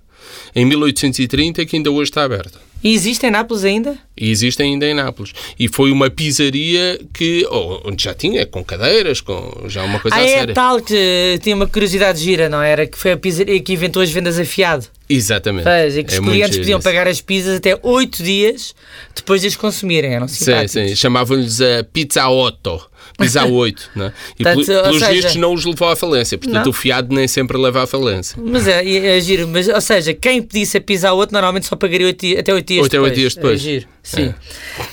em 0.56 0.66
1830, 0.66 1.66
que 1.66 1.78
ainda 1.78 1.90
hoje 1.90 2.12
está 2.12 2.24
aberta. 2.24 2.67
E 2.84 2.94
existe 2.94 3.26
em 3.26 3.32
Nápoles 3.32 3.64
ainda? 3.64 3.98
E 4.16 4.30
existe 4.30 4.62
ainda 4.62 4.86
em 4.86 4.94
Nápoles. 4.94 5.34
E 5.60 5.68
foi 5.68 5.92
uma 5.92 6.10
pizzaria 6.10 7.00
que 7.14 7.46
oh, 7.50 7.82
onde 7.86 8.04
já 8.04 8.14
tinha, 8.14 8.46
com 8.46 8.64
cadeiras, 8.64 9.22
com 9.22 9.66
já 9.68 9.84
uma 9.84 10.00
coisa 10.00 10.16
ah, 10.16 10.22
é 10.22 10.28
séria. 10.28 10.54
tal 10.54 10.82
que 10.82 11.40
tinha 11.42 11.56
uma 11.56 11.68
curiosidade 11.68 12.20
gira, 12.20 12.48
não 12.50 12.62
era? 12.62 12.86
Que 12.86 12.98
foi 12.98 13.12
a 13.12 13.18
pizzaria 13.18 13.60
que 13.60 13.74
inventou 13.74 14.02
as 14.02 14.12
vendas 14.12 14.40
a 14.40 14.46
fiado. 14.46 14.88
Exatamente. 15.10 15.64
Pois, 15.64 15.98
e 15.98 16.04
que 16.04 16.12
os 16.12 16.18
É 16.20 16.22
clientes 16.22 16.58
podiam 16.58 16.80
isso. 16.80 16.84
pagar 16.88 17.08
as 17.08 17.22
pizzas 17.22 17.58
até 17.58 17.80
8 17.82 18.22
dias 18.24 18.76
depois 19.16 19.42
de 19.42 19.48
as 19.48 19.56
consumirem. 19.56 20.14
Eram 20.14 20.28
Sim, 20.28 20.46
simpáticos. 20.46 20.72
sim. 20.72 20.96
Chamavam-lhes 20.96 21.62
a 21.62 21.84
Pizza 21.92 22.28
8. 22.28 22.90
Pizza 23.18 23.46
8, 23.48 23.90
né? 23.96 24.12
E 24.38 24.44
Portanto, 24.44 24.66
pelo- 24.66 24.78
ou 24.80 24.84
pelos 24.84 25.00
seja- 25.00 25.12
vistos 25.14 25.36
não 25.38 25.54
os 25.54 25.64
levou 25.66 25.88
à 25.90 25.96
falência. 25.96 26.38
Portanto, 26.38 26.66
Não. 26.66 26.70
o 26.70 26.74
fiado 26.74 27.16
nem 27.16 27.28
sempre 27.28 27.58
leva 27.58 27.84
à 27.84 27.88
falência. 27.88 28.38
Mas 28.44 28.68
é, 28.68 28.84
é, 28.86 29.18
é 29.18 29.22
giro. 29.22 29.48
Mas, 29.48 29.68
ou 29.70 29.80
seja, 29.82 30.14
quem 30.14 30.42
pedisse 30.42 30.78
a 30.78 30.82
pizza 30.82 31.08
ao 31.10 31.18
outro 31.18 31.34
normalmente 31.34 31.66
só 31.68 31.76
pagaria 31.78 32.06
oito 32.08 32.20
dias- 32.26 32.40
até 32.40 32.54
8 32.54 32.68
dias 32.68 32.80
Ou 32.82 32.86
até 32.88 32.98
depois. 32.98 33.12
oito 33.12 33.20
dias 33.20 33.36
depois. 33.36 33.60
É 33.62 33.64
giro. 33.64 33.88
Sim. 34.04 34.34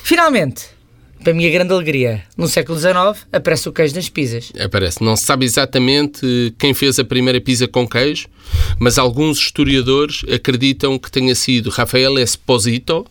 Finalmente, 0.02 0.62
para 1.24 1.32
a 1.32 1.36
minha 1.36 1.50
grande 1.50 1.72
alegria, 1.72 2.22
no 2.36 2.46
século 2.46 2.78
XIX 2.78 3.26
aparece 3.32 3.68
o 3.68 3.72
queijo 3.72 3.94
nas 3.96 4.08
pizzas. 4.08 4.52
Aparece. 4.60 5.02
Não 5.02 5.16
se 5.16 5.24
sabe 5.24 5.44
exatamente 5.44 6.54
quem 6.58 6.74
fez 6.74 6.98
a 6.98 7.04
primeira 7.04 7.40
pizza 7.40 7.66
com 7.66 7.88
queijo, 7.88 8.28
mas 8.78 8.98
alguns 8.98 9.38
historiadores 9.38 10.22
acreditam 10.32 10.98
que 10.98 11.10
tenha 11.10 11.34
sido 11.34 11.70
Rafael 11.70 12.18
Esposito, 12.18 13.06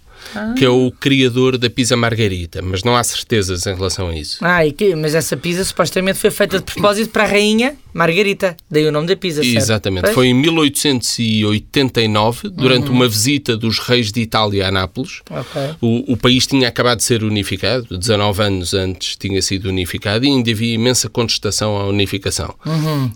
que 0.57 0.63
é 0.63 0.69
o 0.69 0.91
criador 0.91 1.57
da 1.57 1.69
pizza 1.69 1.97
margarita, 1.97 2.61
mas 2.61 2.83
não 2.83 2.95
há 2.95 3.03
certezas 3.03 3.65
em 3.65 3.73
relação 3.75 4.09
a 4.09 4.15
isso. 4.15 4.37
Ah, 4.41 4.65
e 4.65 4.71
que, 4.71 4.95
mas 4.95 5.15
essa 5.15 5.35
pizza 5.35 5.63
supostamente 5.65 6.17
foi 6.17 6.31
feita 6.31 6.59
de 6.59 6.63
propósito 6.63 7.09
para 7.09 7.23
a 7.23 7.27
rainha 7.27 7.75
Margarita. 7.93 8.57
Daí 8.69 8.85
o 8.85 8.91
nome 8.91 9.07
da 9.07 9.15
pizza, 9.15 9.41
certo? 9.43 9.57
Exatamente. 9.57 10.03
Pois? 10.03 10.15
Foi 10.15 10.27
em 10.27 10.33
1889, 10.33 12.49
durante 12.49 12.89
uma 12.89 13.07
visita 13.07 13.55
dos 13.55 13.79
reis 13.79 14.11
de 14.11 14.19
Itália 14.21 14.67
a 14.67 14.71
Nápoles. 14.71 15.21
Ok. 15.29 15.61
O, 15.79 16.13
o 16.13 16.17
país 16.17 16.47
tinha 16.47 16.67
acabado 16.67 16.97
de 16.97 17.03
ser 17.03 17.23
unificado, 17.23 17.97
19 17.97 18.41
anos 18.41 18.73
antes 18.73 19.15
tinha 19.15 19.41
sido 19.41 19.69
unificado 19.69 20.25
e 20.25 20.29
ainda 20.29 20.51
havia 20.51 20.73
imensa 20.73 21.07
contestação 21.09 21.77
à 21.77 21.87
unificação. 21.87 22.53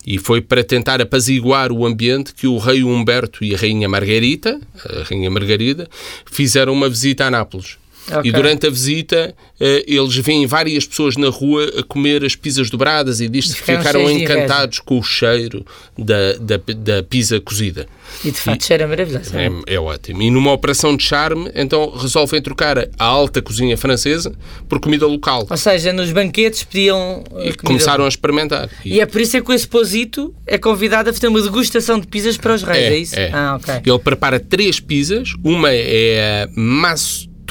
E 0.06 0.18
foi 0.18 0.42
para 0.42 0.64
tentar 0.64 1.02
apaziguar 1.02 1.72
o 1.72 1.86
ambiente 1.86 2.34
que 2.34 2.48
o 2.48 2.58
rei 2.58 2.84
Humberto 2.84 3.44
e 3.44 3.56
a 3.56 3.58
rainha 3.58 3.90
Margarita, 3.90 4.60
a 4.86 5.04
rainha 5.04 5.30
Margarida, 5.30 5.90
fizeram 6.26 6.74
uma 6.74 6.90
visita 6.90 7.26
a 7.26 7.32
Nápoles. 7.32 7.78
Ok. 8.12 8.30
E 8.30 8.32
durante 8.32 8.68
a 8.68 8.70
visita, 8.70 9.36
eh, 9.60 9.84
eles 9.88 10.16
veem 10.18 10.46
várias 10.46 10.86
pessoas 10.86 11.18
na 11.18 11.30
rua 11.30 11.66
a 11.80 11.84
comer 11.84 12.24
as 12.24 12.36
pizzas 12.36 12.70
dobradas 12.70 13.20
e 13.20 13.28
diz 13.28 13.50
E 13.52 13.56
que 13.56 13.64
ficaram 13.64 14.10
encantados 14.10 14.80
com 14.80 15.00
o 15.00 15.04
cheiro 15.04 15.66
da, 15.98 16.34
da, 16.34 16.58
da 16.76 17.04
pizza 17.04 17.40
cozida. 17.40 17.88
E 18.24 18.32
de 18.32 18.38
facto 18.40 18.66
cheira 18.66 18.88
maravilhoso. 18.88 19.32
É, 19.36 19.50
é 19.76 19.80
ótimo. 19.80 20.22
E 20.22 20.30
numa 20.32 20.52
operação 20.54 20.96
de 20.96 21.04
charme, 21.04 21.52
então 21.54 21.92
resolvem 21.92 22.42
trocar 22.42 22.78
a 22.78 23.04
alta 23.04 23.42
cozinha 23.42 23.78
francesa 23.78 24.34
por 24.70 24.80
comida 24.80 25.06
local. 25.06 25.46
Ou 25.50 25.58
seja, 25.58 25.92
nos 25.92 26.12
banquetes 26.12 26.64
pediam. 26.64 27.24
uh, 27.32 27.42
E 27.44 27.54
começaram 27.54 28.06
a 28.06 28.08
experimentar. 28.08 28.70
E 28.86 29.00
é 29.02 29.06
por 29.06 29.20
isso 29.22 29.36
é 29.38 29.42
que 29.42 29.52
o 29.52 29.54
Esposito 29.54 30.34
é 30.46 30.58
convidado 30.58 31.10
a 31.10 31.14
fazer 31.14 31.28
uma 31.28 31.42
degustação 31.42 32.00
de 32.00 32.08
pizzas 32.08 32.38
para 32.38 32.54
os 32.54 32.64
reis, 32.64 32.92
é, 32.92 32.98
isso? 32.98 33.16
Ah, 33.34 33.58
ok. 33.60 33.82
Ele 33.86 34.00
prepara 34.00 34.40
três 34.40 34.80
pizzas. 34.80 35.34
Uma 35.44 35.70
é 35.72 36.44
a 36.44 36.50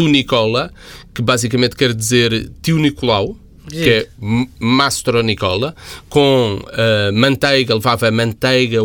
Mastunicola, 0.00 0.71
que 1.15 1.23
basicamente 1.23 1.75
quer 1.76 1.95
dizer 1.95 2.50
tio 2.62 2.76
Nicolau. 2.79 3.37
que 3.69 3.91
é 3.91 4.07
m- 4.23 4.49
Mastronicola, 4.61 5.75
com 6.09 6.61
ah, 6.73 7.11
manteiga, 7.12 7.75
levava 7.75 8.09
manteiga, 8.12 8.79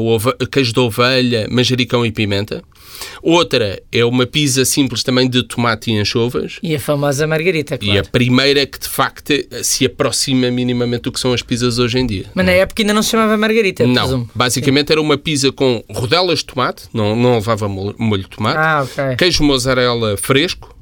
queijo 0.52 0.74
de 0.74 0.80
ovelha, 0.80 1.48
manjericão 1.52 2.04
e 2.04 2.12
pimenta. 2.12 2.64
Outra 3.22 3.80
é 3.92 4.04
uma 4.04 4.26
pizza 4.26 4.66
simples 4.66 5.04
também 5.04 5.30
de 5.30 5.44
tomate 5.44 5.92
e 5.92 5.98
anchovas. 6.00 6.58
E 6.64 6.74
a 6.76 6.80
famosa 6.80 7.28
Margarita, 7.28 7.78
claro. 7.78 7.94
E 7.96 8.00
a 8.00 8.04
primeira 8.04 8.66
que 8.66 8.80
de 8.80 8.88
facto 8.90 9.32
se 9.62 9.86
aproxima 9.86 10.50
minimamente 10.50 11.04
do 11.04 11.12
que 11.12 11.20
são 11.20 11.32
as 11.32 11.44
pizzas 11.44 11.78
hoje 11.78 12.00
em 12.00 12.08
dia. 12.08 12.26
Mas 12.34 12.46
na 12.48 12.52
época 12.52 12.82
ainda 12.82 12.94
não 12.94 13.04
se 13.04 13.12
chamava 13.12 13.38
Margarita, 13.38 13.86
Não, 13.86 13.94
presumo. 14.02 14.30
basicamente 14.34 14.92
era 14.92 15.00
uma 15.02 15.18
pizza 15.18 15.52
com 15.52 15.84
rodelas 15.92 16.40
de 16.40 16.46
tomate, 16.46 16.86
não, 16.92 17.16
não 17.16 17.36
levava 17.36 17.68
molho, 17.70 17.96
de 18.24 18.30
tomate, 18.30 18.58
Ah, 18.58 18.82
ok. 18.84 19.16
queijo 19.16 19.44
mozzarella 19.44 20.18
fresco 20.18 20.76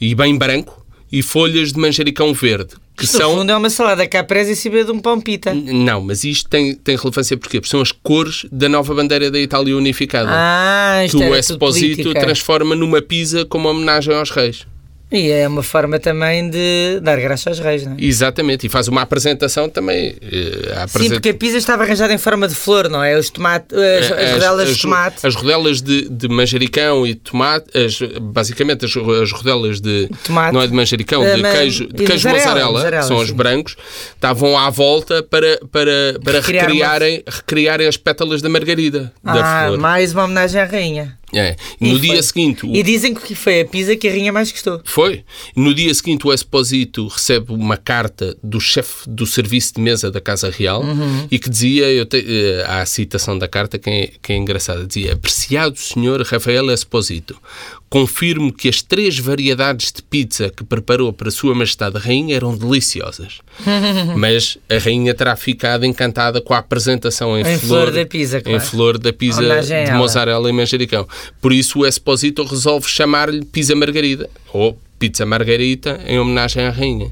e 0.00 0.14
bem 0.14 0.36
branco 0.36 0.84
e 1.12 1.22
folhas 1.22 1.72
de 1.72 1.80
manjericão 1.80 2.32
verde, 2.32 2.76
que 2.96 3.04
Isto, 3.04 3.14
no 3.14 3.18
são... 3.18 3.36
fundo 3.36 3.50
é 3.50 3.56
uma 3.56 3.70
salada 3.70 4.06
caprese 4.06 4.52
em 4.52 4.54
cima 4.54 4.84
de 4.84 4.92
um 4.92 5.00
pão 5.00 5.20
pita. 5.20 5.52
Não, 5.52 6.00
mas 6.00 6.22
isto 6.22 6.48
tem, 6.48 6.74
tem 6.74 6.96
relevância 6.96 7.36
porquê? 7.36 7.60
Porque 7.60 7.70
são 7.70 7.80
as 7.80 7.90
cores 7.90 8.46
da 8.52 8.68
nova 8.68 8.94
bandeira 8.94 9.30
da 9.30 9.40
Itália 9.40 9.76
unificada. 9.76 10.30
Ah, 10.32 10.98
que 11.00 11.06
isto 11.06 11.18
o 11.18 11.22
era 11.22 11.42
tudo 11.42 11.52
Esposito 11.52 12.14
transforma 12.14 12.76
numa 12.76 13.02
pizza 13.02 13.44
como 13.44 13.68
homenagem 13.68 14.14
aos 14.14 14.30
reis. 14.30 14.66
E 15.12 15.28
é 15.30 15.48
uma 15.48 15.62
forma 15.62 15.98
também 15.98 16.48
de 16.48 17.00
dar 17.02 17.18
graça 17.20 17.50
aos 17.50 17.58
reis, 17.58 17.84
não 17.84 17.92
é? 17.92 17.96
Exatamente, 17.98 18.66
e 18.66 18.70
faz 18.70 18.86
uma 18.86 19.02
apresentação 19.02 19.68
também. 19.68 20.14
eh, 20.22 20.72
a 20.72 20.76
Sim, 20.76 20.82
apresenta- 20.82 21.14
porque 21.14 21.28
a 21.30 21.34
pizza 21.34 21.56
estava 21.58 21.82
arranjada 21.82 22.12
em 22.14 22.18
forma 22.18 22.46
de 22.46 22.54
flor, 22.54 22.88
não 22.88 23.02
é? 23.02 23.18
Os 23.18 23.28
tomates, 23.28 23.76
as, 23.76 24.12
as 24.12 24.32
rodelas 24.34 24.68
as, 24.68 24.76
de 24.76 24.82
tomate. 24.82 25.26
As 25.26 25.34
rodelas 25.34 25.82
de, 25.82 26.08
de 26.08 26.28
manjericão 26.28 27.04
e 27.04 27.16
tomate, 27.16 27.66
as, 27.76 27.98
basicamente 28.22 28.84
as, 28.84 28.96
as 28.96 29.32
rodelas 29.32 29.80
de. 29.80 30.08
Tomate. 30.22 30.54
Não 30.54 30.62
é 30.62 30.66
de 30.68 30.74
manjericão, 30.74 31.24
Eh, 31.24 31.34
de 31.34 31.42
ma- 31.42 31.50
queijo, 31.52 31.84
e 31.84 31.92
de 31.92 32.04
queijo 32.04 32.28
mozzarella, 32.28 32.90
que 32.92 33.02
são 33.02 33.16
os 33.16 33.28
sim. 33.30 33.34
brancos, 33.34 33.76
estavam 34.14 34.56
à 34.56 34.70
volta 34.70 35.22
para, 35.24 35.58
para, 35.72 36.20
para 36.24 36.40
Recriar 36.40 36.66
recriarem, 36.66 37.22
recriarem 37.26 37.88
as 37.88 37.96
pétalas 37.96 38.40
da 38.42 38.48
margarida, 38.48 39.12
da 39.24 39.32
Ah, 39.62 39.66
flor. 39.66 39.78
mais 39.78 40.12
uma 40.12 40.24
homenagem 40.24 40.60
à 40.60 40.64
rainha. 40.64 41.18
É. 41.32 41.56
E 41.80 41.84
No 41.92 41.98
foi. 41.98 42.08
dia 42.08 42.22
seguinte. 42.22 42.66
o- 42.66 42.74
E 42.74 42.82
dizem 42.82 43.14
que 43.14 43.34
foi 43.34 43.60
a 43.60 43.64
pizza 43.64 43.94
que 43.96 44.08
a 44.08 44.10
rainha 44.10 44.32
mais 44.32 44.50
gostou. 44.50 44.80
Foi. 44.84 45.22
No 45.54 45.72
dia 45.74 45.92
seguinte, 45.94 46.26
o 46.26 46.32
Esposito 46.32 47.06
recebe 47.06 47.52
uma 47.52 47.76
carta 47.76 48.36
do 48.42 48.60
chefe 48.60 49.08
do 49.08 49.24
serviço 49.26 49.74
de 49.74 49.80
mesa 49.80 50.10
da 50.10 50.20
Casa 50.20 50.50
Real 50.50 50.82
Uhum. 50.82 51.28
e 51.30 51.38
que 51.38 51.48
dizia, 51.48 51.90
eu 51.90 52.04
te, 52.04 52.16
eh, 52.26 52.64
há 52.66 52.80
a 52.82 52.86
citação 52.86 53.38
da 53.38 53.46
carta 53.46 53.78
que 53.78 53.88
é, 53.90 54.10
que 54.20 54.32
é 54.32 54.36
engraçada, 54.36 54.86
dizia, 54.86 55.12
apreciado 55.12 55.76
senhor 55.78 56.20
Rafael 56.22 56.70
Esposito, 56.70 57.36
confirmo 57.90 58.52
que 58.52 58.68
as 58.68 58.80
três 58.82 59.18
variedades 59.18 59.90
de 59.90 60.00
pizza 60.00 60.48
que 60.48 60.62
preparou 60.62 61.12
para 61.12 61.28
Sua 61.30 61.54
Majestade 61.56 61.96
a 61.96 62.00
Rainha 62.00 62.36
eram 62.36 62.56
deliciosas. 62.56 63.40
Mas 64.16 64.56
a 64.70 64.78
Rainha 64.78 65.12
terá 65.12 65.34
ficado 65.34 65.84
encantada 65.84 66.40
com 66.40 66.54
a 66.54 66.58
apresentação 66.58 67.36
em, 67.36 67.42
Em 67.42 67.58
flor 67.58 67.90
da 67.90 68.06
pizza, 68.06 68.38
Em 68.38 68.42
claro. 68.42 68.60
flor 68.60 68.96
da 68.96 69.12
pizza 69.12 69.40
Homenagem 69.40 69.84
de 69.84 69.90
ela. 69.90 69.98
mozzarela 69.98 70.48
e 70.48 70.52
manjericão. 70.52 71.06
Por 71.40 71.52
isso 71.52 71.80
o 71.80 71.86
Esposito 71.86 72.44
resolve 72.44 72.88
chamar-lhe 72.88 73.44
Pizza 73.44 73.74
Margarida, 73.74 74.30
ou 74.52 74.78
Pizza 74.96 75.26
Margarita, 75.26 76.00
em 76.06 76.18
homenagem 76.20 76.62
à 76.64 76.70
rainha. 76.70 77.10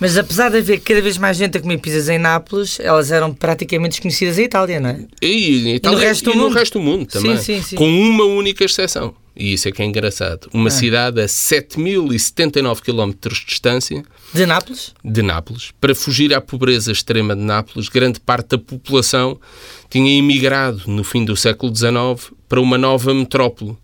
Mas 0.00 0.16
apesar 0.16 0.50
de 0.50 0.56
haver 0.58 0.80
cada 0.80 1.02
vez 1.02 1.18
mais 1.18 1.36
gente 1.36 1.58
a 1.58 1.60
comer 1.60 1.78
pizzas 1.78 2.08
em 2.08 2.18
Nápoles, 2.18 2.80
elas 2.80 3.12
eram 3.12 3.32
praticamente 3.32 3.90
desconhecidas 3.92 4.38
em 4.38 4.44
Itália, 4.44 4.80
não 4.80 4.88
é? 4.90 5.00
E, 5.22 5.68
em 5.68 5.74
Itália- 5.76 5.98
resto 5.98 6.30
do 6.30 6.32
e 6.32 6.36
no 6.36 6.48
resto 6.48 6.78
do 6.78 6.82
mundo 6.84 7.06
também. 7.06 7.36
Sim, 7.36 7.56
sim, 7.56 7.62
sim. 7.62 7.76
Com 7.76 7.88
uma 7.88 8.24
única 8.24 8.64
exceção. 8.64 9.14
E 9.36 9.52
isso 9.52 9.68
é 9.68 9.72
que 9.72 9.82
é 9.82 9.84
engraçado. 9.84 10.48
Uma 10.52 10.70
cidade 10.70 11.20
a 11.20 11.26
7.079 11.26 12.80
km 12.80 13.10
de 13.28 13.44
distância 13.46 14.02
De 14.32 14.46
Nápoles? 14.46 14.94
de 15.04 15.22
Nápoles. 15.22 15.72
Para 15.80 15.94
fugir 15.94 16.32
à 16.32 16.40
pobreza 16.40 16.92
extrema 16.92 17.34
de 17.34 17.42
Nápoles, 17.42 17.88
grande 17.88 18.20
parte 18.20 18.50
da 18.50 18.58
população 18.58 19.38
tinha 19.90 20.16
emigrado 20.16 20.82
no 20.86 21.02
fim 21.02 21.24
do 21.24 21.36
século 21.36 21.74
XIX 21.74 22.32
para 22.48 22.60
uma 22.60 22.78
nova 22.78 23.12
metrópole, 23.12 23.76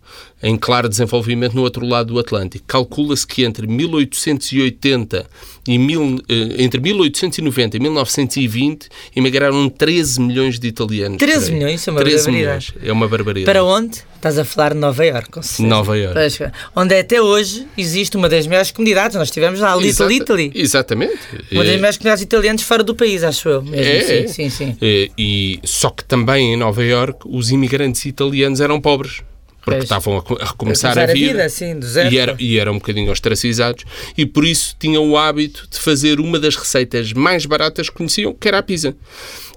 em 0.43 0.57
claro 0.57 0.89
desenvolvimento 0.89 1.53
no 1.53 1.61
outro 1.61 1.85
lado 1.85 2.13
do 2.13 2.19
Atlântico. 2.19 2.65
Calcula-se 2.67 3.25
que 3.27 3.43
entre 3.43 3.67
1880 3.67 5.25
e 5.67 5.77
mil, 5.77 6.19
eh, 6.27 6.55
entre 6.63 6.81
1890 6.81 7.77
e 7.77 7.79
1920 7.79 8.89
emigraram 9.15 9.69
13 9.69 10.19
milhões 10.21 10.59
de 10.59 10.67
italianos. 10.67 11.17
13 11.17 11.39
por 11.45 11.45
aí. 11.45 11.53
milhões? 11.59 11.87
É 11.87 11.91
uma 11.91 11.99
13 12.01 12.15
barbaridade. 12.25 12.71
milhões. 12.75 12.89
É 12.89 12.91
uma 12.91 13.07
barbaridade. 13.07 13.45
Para 13.45 13.63
onde? 13.63 13.99
Estás 14.15 14.37
a 14.37 14.45
falar 14.45 14.73
de 14.73 14.79
Nova 14.79 15.03
Iorque, 15.05 15.31
com 15.31 15.41
certeza. 15.41 15.67
Nova 15.67 15.97
Iorque. 15.97 16.43
Onde 16.75 16.95
até 16.95 17.19
hoje 17.21 17.65
existe 17.77 18.15
uma 18.17 18.29
das 18.29 18.45
maiores 18.45 18.69
comunidades. 18.71 19.15
Nós 19.17 19.27
estivemos 19.29 19.59
lá, 19.59 19.75
Little 19.75 19.89
Exata- 19.89 20.13
Italy. 20.13 20.51
Exatamente. 20.53 21.17
Uma 21.51 21.63
das 21.63 21.75
maiores 21.77 21.97
comunidades 21.97 22.23
italianas 22.23 22.61
fora 22.61 22.83
do 22.83 22.93
país, 22.95 23.23
acho 23.23 23.49
eu. 23.49 23.61
Mesmo. 23.63 23.75
É, 23.75 24.01
sim, 24.01 24.13
é. 24.13 24.27
sim, 24.27 24.49
sim. 24.49 24.77
E, 25.17 25.59
só 25.63 25.89
que 25.89 26.03
também 26.05 26.53
em 26.53 26.57
Nova 26.57 26.83
Iorque 26.83 27.21
os 27.25 27.49
imigrantes 27.51 28.05
italianos 28.05 28.61
eram 28.61 28.79
pobres. 28.79 29.21
Porque 29.63 29.71
Pois. 29.77 29.83
estavam 29.83 30.17
a, 30.17 30.21
co- 30.23 30.37
a 30.41 30.45
recomeçar 30.45 30.97
A 30.97 31.03
a 31.03 31.05
começar 31.05 31.11
a 31.11 31.13
vida, 31.13 31.31
vida, 31.33 31.49
sim, 31.49 31.77
do 31.79 31.85
zero. 31.85 32.13
e, 32.13 32.17
era, 32.17 32.35
e 32.39 32.57
eram 32.57 32.71
um 32.73 32.79
bocadinho 32.79 33.11
ostracizados 33.11 33.83
e 34.17 34.25
por 34.25 34.43
isso 34.43 34.75
tinham 34.79 35.07
o 35.09 35.15
hábito 35.17 35.67
de 35.69 35.77
fazer 35.79 36.19
uma 36.19 36.39
das 36.39 36.55
receitas 36.55 37.13
mais 37.13 37.45
baratas 37.45 37.89
que 37.89 37.95
conheciam, 37.95 38.33
que 38.33 38.47
era 38.47 38.57
a 38.57 38.63
pizza. 38.63 38.95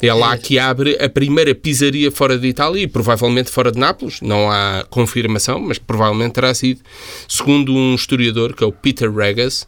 É 0.03 0.13
lá 0.13 0.37
que 0.37 0.59
abre 0.59 0.99
a 1.03 1.09
primeira 1.09 1.55
pizzaria 1.55 2.11
fora 2.11 2.37
de 2.39 2.47
Itália 2.47 2.83
e 2.83 2.87
provavelmente 2.87 3.51
fora 3.51 3.73
de 3.73 3.79
Nápoles. 3.79 4.21
Não 4.21 4.51
há 4.51 4.85
confirmação, 4.91 5.59
mas 5.59 5.79
provavelmente 5.79 6.33
terá 6.33 6.53
sido. 6.53 6.81
Segundo 7.27 7.73
um 7.75 7.95
historiador, 7.95 8.55
que 8.55 8.63
é 8.63 8.67
o 8.67 8.73
Peter 8.73 9.11
Regas, 9.11 9.67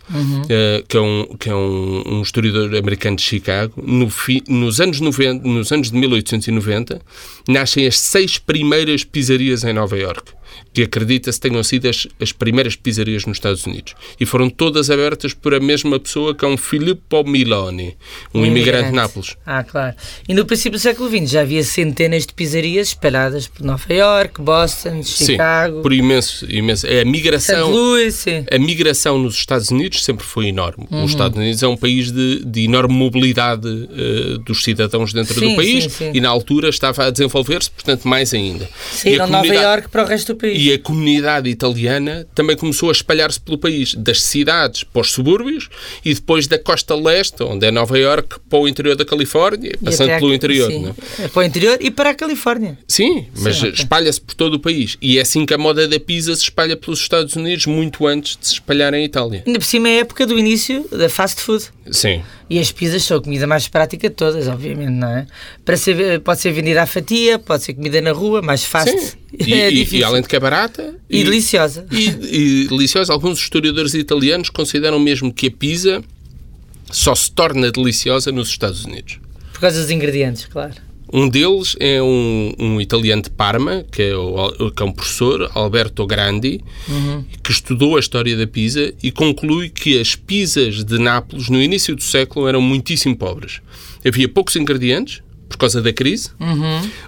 eh, 0.50 0.84
que 0.86 0.96
é, 0.98 1.00
um, 1.00 1.24
que 1.40 1.48
é 1.48 1.54
um, 1.54 2.02
um 2.06 2.22
historiador 2.22 2.74
americano 2.76 3.16
de 3.16 3.22
Chicago, 3.22 3.72
no 3.82 4.10
fi- 4.10 4.44
nos, 4.46 4.78
anos 4.80 5.00
90, 5.00 5.48
nos 5.48 5.72
anos 5.72 5.90
de 5.90 5.96
1890, 5.96 7.00
nascem 7.48 7.86
as 7.86 7.98
seis 7.98 8.36
primeiras 8.36 9.04
pizzarias 9.04 9.64
em 9.64 9.72
Nova 9.72 9.96
Iorque 9.96 10.25
up 10.28 10.45
que 10.72 10.82
acredita-se 10.82 11.40
tenham 11.40 11.62
sido 11.62 11.88
as, 11.88 12.06
as 12.20 12.32
primeiras 12.32 12.76
pizzarias 12.76 13.24
nos 13.24 13.38
Estados 13.38 13.64
Unidos. 13.66 13.94
E 14.18 14.26
foram 14.26 14.50
todas 14.50 14.90
abertas 14.90 15.32
por 15.34 15.54
a 15.54 15.60
mesma 15.60 15.98
pessoa 15.98 16.34
que 16.34 16.44
é 16.44 16.48
um 16.48 16.56
Filippo 16.56 17.24
Miloni, 17.24 17.96
um, 18.34 18.44
imigrante 18.44 18.90
de 18.90 18.94
Nápoles. 18.94 19.36
Ah, 19.46 19.64
claro. 19.64 19.96
E 20.28 20.34
no 20.34 20.44
princípio 20.44 20.78
do 20.78 20.82
século 20.82 21.08
XX 21.08 21.30
já 21.30 21.40
havia 21.40 21.62
centenas 21.62 22.26
de 22.26 22.34
pizzarias 22.34 22.88
espalhadas 22.88 23.46
por 23.46 23.64
Nova 23.64 23.92
Iorque, 23.92 24.40
Boston, 24.40 25.02
Chicago, 25.02 25.76
Sim, 25.76 25.82
por 25.82 25.92
imenso, 25.92 26.46
imenso. 26.50 26.86
A 26.86 26.90
St. 26.90 27.04
migração... 27.04 27.70
Louis. 27.70 28.14
sim. 28.14 28.44
A 28.50 28.58
migração 28.58 29.18
nos 29.18 29.34
Estados 29.34 29.70
Unidos 29.70 30.04
sempre 30.04 30.24
foi 30.24 30.46
enorme. 30.46 30.86
Uhum. 30.90 31.04
Os 31.04 31.10
Estados 31.10 31.36
Unidos 31.38 31.62
é 31.62 31.68
um 31.68 31.76
país 31.76 32.10
de, 32.10 32.44
de 32.44 32.64
enorme 32.64 32.94
mobilidade 32.94 33.68
eh, 33.68 34.38
dos 34.44 34.62
cidadãos 34.62 35.12
dentro 35.12 35.34
Sim, 35.34 35.50
do 35.50 35.56
país 35.56 35.84
sim, 35.84 35.90
sim. 35.90 36.10
e 36.14 36.20
na 36.20 36.28
altura 36.28 36.68
estava 36.68 37.06
a 37.06 37.10
desenvolver-se, 37.10 37.70
portanto, 37.70 38.06
mais 38.06 38.32
ainda. 38.34 38.68
Saíram 38.92 39.26
E 39.26 39.28
a 39.28 39.30
Nova 39.30 39.54
Iorque 39.54 39.88
para 39.88 40.04
o 40.04 40.06
resto 40.06 40.32
do 40.32 40.35
país. 40.36 40.62
E 40.62 40.72
a 40.72 40.78
comunidade 40.78 41.48
italiana 41.50 42.26
também 42.34 42.56
começou 42.56 42.88
a 42.88 42.92
espalhar-se 42.92 43.40
pelo 43.40 43.58
país, 43.58 43.94
das 43.94 44.22
cidades 44.22 44.84
para 44.84 45.00
os 45.02 45.10
subúrbios 45.12 45.68
e 46.04 46.14
depois 46.14 46.46
da 46.46 46.58
costa 46.58 46.94
leste, 46.94 47.42
onde 47.42 47.66
é 47.66 47.70
Nova 47.70 47.98
Iorque, 47.98 48.36
para 48.48 48.58
o 48.58 48.68
interior 48.68 48.94
da 48.96 49.04
Califórnia, 49.04 49.72
passando 49.84 50.10
até 50.10 50.18
pelo 50.20 50.32
a- 50.32 50.34
interior. 50.34 50.70
sim, 50.70 50.82
não 50.82 50.90
é? 51.18 51.24
é 51.24 51.28
Para 51.28 51.40
o 51.40 51.44
interior 51.44 51.78
e 51.80 51.90
para 51.90 52.10
a 52.10 52.14
Califórnia. 52.14 52.78
Sim, 52.86 53.26
mas 53.38 53.58
ok. 53.58 53.70
espalha-se 53.72 54.20
por 54.20 54.34
todo 54.34 54.54
o 54.54 54.60
país. 54.60 54.96
E 55.00 55.18
é 55.18 55.22
assim 55.22 55.44
que 55.46 55.54
a 55.54 55.58
moda 55.58 55.88
da 55.88 55.98
pizza 55.98 56.34
se 56.36 56.42
espalha 56.42 56.76
pelos 56.76 57.00
Estados 57.00 57.34
Unidos 57.36 57.66
muito 57.66 58.06
antes 58.06 58.36
de 58.40 58.46
se 58.46 58.52
espalhar 58.54 58.92
em 58.94 59.04
Itália. 59.04 59.42
Ainda 59.46 59.58
por 59.58 59.64
cima 59.64 59.88
é 59.88 59.96
a 59.96 60.00
época 60.00 60.26
do 60.26 60.38
início 60.38 60.86
da 60.90 61.08
fast 61.08 61.40
food. 61.40 61.64
Sim. 61.90 62.22
E 62.48 62.58
as 62.60 62.70
pizzas 62.70 63.02
são 63.02 63.16
a 63.16 63.20
comida 63.22 63.44
mais 63.46 63.66
prática 63.66 64.08
de 64.08 64.14
todas, 64.14 64.46
obviamente, 64.46 64.90
não 64.92 65.08
é? 65.08 65.26
Para 65.64 65.76
ser, 65.76 66.20
pode 66.20 66.40
ser 66.40 66.52
vendida 66.52 66.82
à 66.82 66.86
fatia, 66.86 67.38
pode 67.40 67.64
ser 67.64 67.74
comida 67.74 68.00
na 68.00 68.12
rua, 68.12 68.40
mais 68.40 68.64
fácil. 68.64 68.98
Sim. 68.98 69.16
E, 69.38 69.52
é 69.52 69.70
e- 69.70 69.86
e 69.98 70.02
além 70.02 70.22
de 70.22 70.28
que 70.28 70.36
é 70.36 70.40
barata. 70.40 70.94
E 71.10 71.22
deliciosa. 71.22 71.86
E, 71.92 72.06
e 72.64 72.68
deliciosa. 72.68 73.12
Alguns 73.12 73.38
historiadores 73.38 73.92
italianos 73.92 74.48
consideram 74.48 74.98
mesmo 74.98 75.30
que 75.30 75.48
a 75.48 75.50
pizza 75.50 76.02
só 76.90 77.14
se 77.14 77.30
torna 77.32 77.70
deliciosa 77.70 78.32
nos 78.32 78.48
Estados 78.48 78.84
Unidos. 78.86 79.18
Por 79.52 79.60
causa 79.60 79.78
dos 79.82 79.90
ingredientes, 79.90 80.46
claro. 80.46 80.74
Um 81.12 81.28
deles 81.28 81.76
é 81.78 82.02
um, 82.02 82.52
um 82.58 82.80
italiano 82.80 83.22
de 83.22 83.30
Parma, 83.30 83.84
que 83.92 84.02
é, 84.02 84.16
o, 84.16 84.70
que 84.70 84.82
é 84.82 84.86
um 84.86 84.92
professor, 84.92 85.50
Alberto 85.54 86.04
Grandi, 86.06 86.60
que 87.42 87.52
estudou 87.52 87.96
a 87.96 88.00
história 88.00 88.36
da 88.36 88.46
pizza 88.46 88.92
e 89.02 89.12
conclui 89.12 89.68
que 89.68 90.00
as 90.00 90.16
pizzas 90.16 90.84
de 90.84 90.98
Nápoles, 90.98 91.48
no 91.48 91.62
início 91.62 91.94
do 91.94 92.02
século, 92.02 92.48
eram 92.48 92.60
muitíssimo 92.60 93.16
pobres. 93.16 93.60
Havia 94.04 94.28
poucos 94.28 94.56
ingredientes, 94.56 95.22
por 95.48 95.58
causa 95.58 95.80
da 95.80 95.92
crise. 95.92 96.30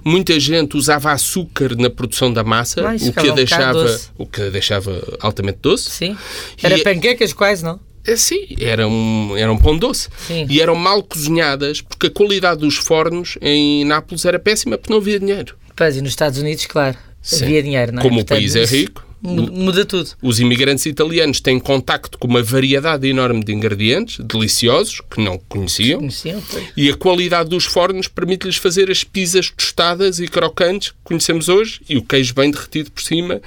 Muita 0.04 0.38
gente 0.38 0.76
usava 0.76 1.10
açúcar 1.10 1.74
na 1.76 1.90
produção 1.90 2.32
da 2.32 2.44
massa, 2.44 2.82
Mas 2.82 3.02
o 3.06 3.12
que, 3.12 3.18
a 3.28 3.32
um 3.32 3.34
deixava, 3.34 3.82
doce. 3.82 4.08
o 4.16 4.24
que 4.26 4.50
deixava 4.50 5.18
altamente 5.20 5.58
doce. 5.60 5.90
Sim. 5.90 6.16
E 6.62 6.64
Era 6.64 6.78
é- 6.78 6.82
panquecas 6.82 7.32
quase, 7.32 7.64
não? 7.64 7.80
É, 8.06 8.16
sim, 8.16 8.46
era 8.60 8.86
um, 8.88 9.36
era 9.36 9.52
um 9.52 9.58
pão 9.58 9.76
doce. 9.76 10.08
Sim. 10.26 10.46
E 10.48 10.60
eram 10.60 10.74
mal 10.74 11.02
cozinhadas 11.02 11.80
porque 11.80 12.06
a 12.06 12.10
qualidade 12.10 12.60
dos 12.60 12.76
fornos 12.76 13.36
em 13.40 13.84
Nápoles 13.84 14.24
era 14.24 14.38
péssima 14.38 14.78
porque 14.78 14.92
não 14.92 15.00
havia 15.00 15.18
dinheiro. 15.20 15.56
Pois, 15.76 15.96
e 15.96 16.00
nos 16.00 16.10
Estados 16.10 16.38
Unidos, 16.38 16.66
claro, 16.66 16.96
Sim. 17.22 17.44
havia 17.44 17.62
dinheiro, 17.62 17.92
não 17.92 18.00
é? 18.00 18.02
Como 18.02 18.16
o 18.16 18.24
Portanto, 18.24 18.38
país 18.38 18.56
é 18.56 18.64
rico, 18.64 19.06
Mu- 19.20 19.50
Muda 19.50 19.84
tudo. 19.84 20.10
Os 20.22 20.38
imigrantes 20.38 20.86
italianos 20.86 21.40
têm 21.40 21.58
contacto 21.58 22.16
com 22.18 22.28
uma 22.28 22.40
variedade 22.40 23.08
enorme 23.08 23.42
de 23.42 23.52
ingredientes 23.52 24.24
deliciosos 24.24 25.00
que 25.10 25.20
não 25.20 25.36
conheciam. 25.48 25.98
Conheciam. 25.98 26.40
E 26.76 26.88
a 26.88 26.94
qualidade 26.96 27.50
dos 27.50 27.64
fornos 27.64 28.06
permite-lhes 28.06 28.54
fazer 28.56 28.88
as 28.90 29.02
pizzas 29.02 29.50
tostadas 29.50 30.20
e 30.20 30.28
crocantes 30.28 30.90
que 30.92 30.96
conhecemos 31.02 31.48
hoje 31.48 31.80
e 31.88 31.96
o 31.96 32.02
queijo 32.02 32.32
bem 32.32 32.48
derretido 32.52 32.92
por 32.92 33.02
cima 33.02 33.40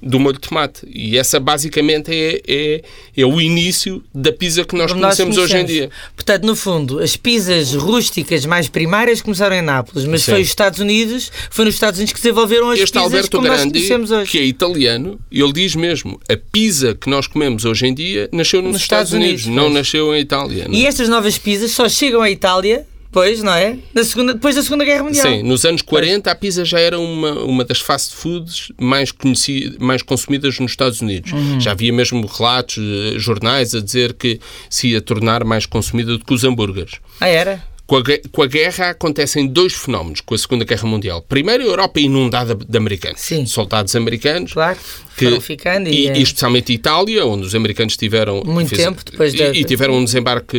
do 0.00 0.20
molho 0.20 0.34
de 0.34 0.40
tomate. 0.48 0.86
E 0.92 1.16
essa 1.18 1.40
basicamente 1.40 2.10
é, 2.12 2.40
é, 2.46 2.82
é 3.16 3.24
o 3.26 3.40
início 3.40 4.02
da 4.14 4.32
pizza 4.32 4.64
que 4.64 4.76
nós 4.76 4.90
Como 4.92 5.00
nós 5.02 5.16
conhecemos 5.16 5.38
hoje 5.38 5.56
em 5.56 5.64
conhecemos. 5.64 5.90
dia. 5.90 5.90
Portanto, 6.14 6.44
no 6.44 6.54
fundo, 6.54 6.98
as 7.00 7.16
pizzas 7.16 7.74
rústicas 7.74 8.44
mais 8.46 8.68
primárias 8.68 9.20
começaram 9.22 9.56
em 9.56 9.62
Nápoles, 9.62 10.06
mas 10.06 10.22
Sim. 10.22 10.32
foi 10.32 10.42
os 10.42 10.48
Estados 10.48 10.78
Unidos, 10.80 11.30
foi 11.50 11.64
nos 11.64 11.74
Estados 11.74 11.98
Unidos 11.98 12.12
que 12.12 12.20
desenvolveram 12.20 12.70
as 12.70 12.78
Este 12.80 12.92
pizzas 12.92 13.04
Alberto 13.04 13.36
como 13.36 13.48
nós 13.48 13.62
conhecemos 13.64 14.10
hoje. 14.10 14.30
que 14.30 14.38
é 14.38 14.44
italiano, 14.44 15.18
ele 15.32 15.52
diz 15.52 15.74
mesmo: 15.74 16.20
a 16.28 16.36
pizza 16.36 16.94
que 16.94 17.08
nós 17.08 17.26
comemos 17.26 17.64
hoje 17.64 17.86
em 17.86 17.94
dia 17.94 18.28
nasceu 18.32 18.60
nos, 18.62 18.72
Nos 18.72 18.82
Estados, 18.82 19.08
Estados 19.08 19.12
Unidos, 19.26 19.46
Unidos, 19.46 19.62
não 19.62 19.70
nasceu 19.70 20.14
em 20.14 20.20
Itália. 20.20 20.66
não 20.68 20.74
é? 20.74 20.78
E 20.78 20.86
estas 20.86 21.08
novas 21.08 21.38
pizzas 21.38 21.70
só 21.72 21.88
chegam 21.88 22.20
à 22.22 22.30
Itália, 22.30 22.86
pois, 23.16 23.42
não 23.42 23.54
é? 23.54 23.78
Na 23.94 24.04
segunda, 24.04 24.34
depois 24.34 24.56
da 24.56 24.62
Segunda 24.62 24.84
Guerra 24.84 25.02
Mundial. 25.02 25.26
Sim, 25.26 25.42
nos 25.42 25.64
anos 25.64 25.80
40 25.80 26.30
a 26.30 26.34
pizza 26.34 26.66
já 26.66 26.78
era 26.78 27.00
uma, 27.00 27.32
uma 27.44 27.64
das 27.64 27.80
fast 27.80 28.14
foods 28.14 28.70
mais, 28.78 29.10
conhecidas, 29.10 29.78
mais 29.78 30.02
consumidas 30.02 30.60
nos 30.60 30.72
Estados 30.72 31.00
Unidos. 31.00 31.32
Uhum. 31.32 31.58
Já 31.58 31.70
havia 31.70 31.90
mesmo 31.94 32.26
relatos, 32.26 32.76
eh, 32.76 33.18
jornais 33.18 33.74
a 33.74 33.80
dizer 33.80 34.12
que 34.12 34.38
se 34.68 34.88
ia 34.88 35.00
tornar 35.00 35.44
mais 35.44 35.64
consumida 35.64 36.18
do 36.18 36.22
que 36.22 36.34
os 36.34 36.44
hambúrgueres. 36.44 36.96
Ah, 37.18 37.26
era? 37.26 37.64
Com 37.86 37.98
a, 37.98 38.02
com 38.32 38.42
a 38.42 38.46
guerra 38.46 38.90
acontecem 38.90 39.46
dois 39.46 39.72
fenómenos 39.72 40.20
com 40.20 40.34
a 40.34 40.38
Segunda 40.38 40.64
Guerra 40.64 40.88
Mundial. 40.88 41.22
Primeiro, 41.28 41.62
a 41.62 41.66
Europa 41.66 42.00
é 42.00 42.02
inundada 42.02 42.54
de 42.56 42.76
americanos. 42.76 43.20
Sim. 43.20 43.46
Soldados 43.46 43.94
americanos. 43.94 44.52
Claro. 44.54 44.78
Que, 45.16 45.40
ficando 45.40 45.88
e, 45.88 46.02
e, 46.04 46.08
eh, 46.08 46.18
e 46.18 46.22
especialmente 46.22 46.72
Itália, 46.74 47.24
onde 47.24 47.46
os 47.46 47.54
americanos 47.54 47.96
tiveram 47.96 48.42
Muito 48.44 48.74
tempo 48.76 49.02
depois 49.02 49.32
e, 49.32 49.38
da- 49.38 49.48
e 49.50 49.64
tiveram 49.64 49.94
um 49.94 50.04
desembarque, 50.04 50.58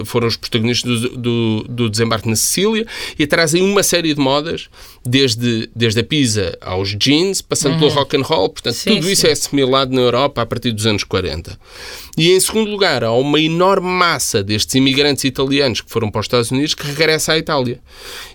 eh, 0.00 0.04
foram 0.04 0.26
os 0.28 0.36
protagonistas 0.36 1.00
do, 1.00 1.08
do, 1.16 1.62
do 1.68 1.88
desembarque 1.90 2.28
na 2.28 2.36
Sicília 2.36 2.86
e 3.18 3.26
trazem 3.26 3.62
uma 3.62 3.82
série 3.82 4.12
de 4.12 4.20
modas, 4.20 4.68
desde, 5.06 5.70
desde 5.74 6.00
a 6.00 6.04
pizza 6.04 6.58
aos 6.60 6.94
jeans, 6.98 7.40
passando 7.40 7.78
pelo 7.78 7.90
rock 7.90 8.14
and 8.16 8.22
roll, 8.22 8.48
portanto 8.50 8.74
Uhum. 8.74 8.80
Sim, 8.80 8.94
tudo 8.96 9.10
isso 9.10 9.22
sim. 9.22 9.28
é 9.28 9.32
assimilado 9.32 9.94
na 9.94 10.02
Europa 10.02 10.42
a 10.42 10.46
partir 10.46 10.72
dos 10.72 10.84
anos 10.84 11.02
40. 11.04 11.58
E 12.18 12.32
em 12.32 12.40
segundo 12.40 12.70
lugar, 12.70 13.02
há 13.04 13.12
uma 13.12 13.40
enorme 13.40 13.88
massa 13.88 14.42
destes 14.42 14.74
imigrantes 14.74 15.24
italianos 15.24 15.80
que 15.80 15.90
foram 15.90 16.10
para 16.10 16.20
os 16.20 16.24
Estados 16.26 16.47
Unidos 16.50 16.74
que 16.74 16.86
regressa 16.86 17.32
à 17.32 17.38
Itália. 17.38 17.80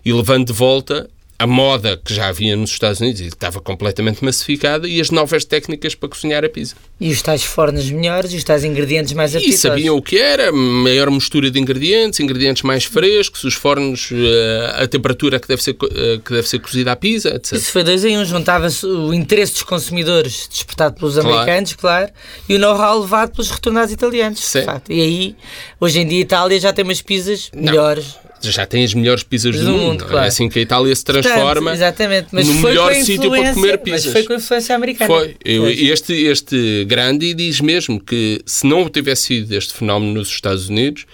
E 0.03 0.11
levando 0.13 0.47
de 0.47 0.53
volta 0.53 1.09
a 1.39 1.47
moda 1.47 1.99
que 2.03 2.13
já 2.13 2.27
havia 2.27 2.55
nos 2.55 2.69
Estados 2.71 3.01
Unidos 3.01 3.19
e 3.21 3.23
que 3.25 3.29
estava 3.33 3.59
completamente 3.59 4.23
massificada 4.23 4.87
e 4.87 5.01
as 5.01 5.09
novas 5.09 5.43
técnicas 5.43 5.93
para 5.95 6.07
cozinhar 6.09 6.45
a 6.45 6.49
pizza. 6.49 6.75
e 7.01 7.11
os 7.11 7.21
tais 7.21 7.43
fornos 7.43 7.89
melhores 7.91 8.31
e 8.31 8.37
os 8.37 8.43
tais 8.43 8.63
ingredientes 8.63 9.11
mais 9.13 9.33
E 9.33 9.37
apetitosos. 9.37 9.61
sabiam 9.61 9.97
o 9.97 10.01
que 10.01 10.17
era, 10.17 10.51
maior 10.53 11.11
mistura 11.11 11.51
de 11.51 11.59
ingredientes, 11.59 12.19
ingredientes 12.19 12.63
mais 12.63 12.85
frescos, 12.85 13.43
os 13.43 13.55
fornos, 13.55 14.09
eh, 14.13 14.73
a 14.83 14.87
temperatura 14.87 15.39
que 15.39 15.47
deve 15.47 15.61
ser, 15.61 15.75
eh, 15.95 16.19
que 16.23 16.31
deve 16.33 16.47
ser 16.47 16.59
cozida 16.59 16.91
a 16.93 16.95
pizza, 16.95 17.29
etc. 17.35 17.53
Isso 17.53 17.71
foi 17.71 17.83
dois 17.83 18.05
em 18.05 18.17
um, 18.17 18.23
juntava-se 18.23 18.85
o 18.85 19.13
interesse 19.13 19.53
dos 19.53 19.63
consumidores 19.63 20.47
despertado 20.49 20.95
pelos 20.95 21.15
Claro. 21.15 21.29
americanos, 21.29 21.73
claro, 21.73 22.09
e 22.47 22.55
o 22.55 22.59
know-how 22.59 22.99
levado 23.01 23.31
pelos 23.31 23.49
retornados 23.49 23.91
italianos. 23.91 24.53
E 24.87 25.01
aí, 25.01 25.35
hoje 25.79 25.99
em 25.99 26.07
dia, 26.07 26.19
a 26.19 26.21
Itália 26.21 26.59
já 26.59 26.71
tem 26.71 26.85
umas 26.85 27.01
pizzas 27.01 27.49
melhores. 27.53 28.15
Já 28.51 28.65
tem 28.65 28.83
as 28.83 28.93
melhores 28.93 29.23
pizzas 29.23 29.55
do, 29.57 29.65
Do 29.65 29.71
mundo. 29.71 29.81
mundo, 29.83 30.03
é? 30.03 30.07
claro. 30.07 30.25
É 30.25 30.27
assim 30.27 30.49
que 30.49 30.59
a 30.59 30.61
Itália 30.61 30.95
se 30.95 31.03
transforma 31.03 31.71
Portanto, 31.71 32.27
mas 32.31 32.47
no 32.47 32.53
melhor 32.55 32.93
sítio 32.95 33.29
para 33.29 33.53
comer 33.53 33.79
Mas 33.87 34.01
pizzas. 34.01 34.11
foi 34.11 34.23
com 34.23 34.33
a 34.33 34.35
influência 34.35 34.75
americana. 34.75 35.07
Foi. 35.07 35.35
Este, 35.45 36.13
este 36.13 36.85
Grandi 36.85 37.33
diz 37.33 37.59
mesmo 37.61 37.99
que 37.99 38.41
se 38.45 38.65
não 38.67 38.89
tivesse 38.89 39.23
sido 39.23 39.51
este 39.53 39.73
fenómeno 39.73 40.13
nos 40.13 40.27
Estados 40.29 40.69
Unidos, 40.69 41.05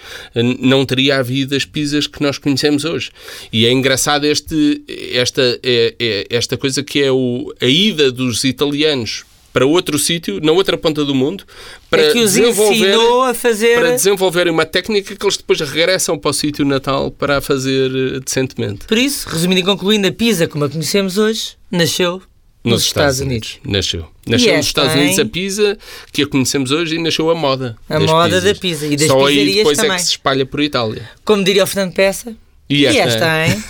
não 0.60 0.86
teria 0.86 1.18
havido 1.18 1.56
as 1.56 1.66
pizzas 1.66 2.08
que 2.08 2.22
nós 2.22 2.38
conhecemos 2.38 2.86
hoje. 2.86 3.12
E 3.54 3.66
é 3.66 3.72
engraçado 3.72 4.26
este, 4.26 4.82
esta, 5.14 5.42
é- 5.64 5.96
é- 6.00 6.28
esta 6.30 6.58
coisa 6.58 6.82
que 6.84 7.02
é 7.02 7.12
o, 7.12 7.54
a 7.62 7.66
ida 7.66 8.12
dos 8.12 8.44
italianos 8.44 9.24
para 9.52 9.66
outro 9.66 9.98
sítio, 9.98 10.40
na 10.42 10.52
outra 10.52 10.78
ponta 10.78 11.04
do 11.04 11.16
mundo, 11.16 11.44
para 11.90 12.04
é 12.04 12.12
que 12.12 12.20
os 12.20 12.34
desenvolver 12.34 12.96
fazer... 13.36 13.76
para 13.80 13.92
desenvolverem 13.92 14.54
uma 14.54 14.66
técnica 14.66 15.16
que 15.16 15.26
eles 15.26 15.38
depois 15.38 15.60
regressam 15.60 16.18
para 16.18 16.30
o 16.30 16.34
sítio 16.34 16.66
natal 16.66 17.12
para 17.12 17.38
a 17.38 17.42
fazer 17.42 17.92
eh, 17.92 18.20
decentemente. 18.20 18.86
Por 18.86 18.98
isso, 18.98 19.28
resumindo 19.28 19.62
e 19.62 19.64
concluindo, 19.64 20.08
a 20.08 20.12
pizza, 20.12 20.48
como 20.48 20.66
a 20.66 20.70
conhecemos 20.70 21.18
hoje, 21.18 21.56
nasceu 21.72 22.22
nos, 22.64 22.84
Estados, 22.84 23.20
Unidos. 23.20 23.60
Nasceu. 23.66 24.06
Nasceu 24.28 24.56
nos 24.56 24.60
esta, 24.60 24.82
Estados 24.82 24.94
Unidos 24.94 25.18
hein? 25.18 25.26
a 25.26 25.28
pizza, 25.28 25.78
que 26.12 26.24
a 26.24 26.28
conhecemos 26.28 26.72
hoje, 26.72 26.96
e 26.96 27.00
nasceu 27.00 27.30
a 27.30 27.36
moda. 27.36 27.78
A 27.90 28.00
moda 28.00 28.30
pizzas. 28.30 28.44
da 28.44 28.60
pizza 28.60 28.86
e 28.86 28.96
das 28.96 29.08
Só 29.08 29.26
aí 29.26 29.56
depois 29.56 29.80
é 29.80 29.82
também. 29.82 29.98
que 29.98 30.04
se 30.04 30.10
espalha 30.10 30.46
por 30.46 30.62
Itália. 30.62 31.10
Como 31.24 31.44
diria 31.44 31.64
o 31.64 31.68
Fernando 31.68 31.94
Peça. 31.94 32.36
E 32.70 32.86
esta, 32.86 33.48
hein? 33.48 33.64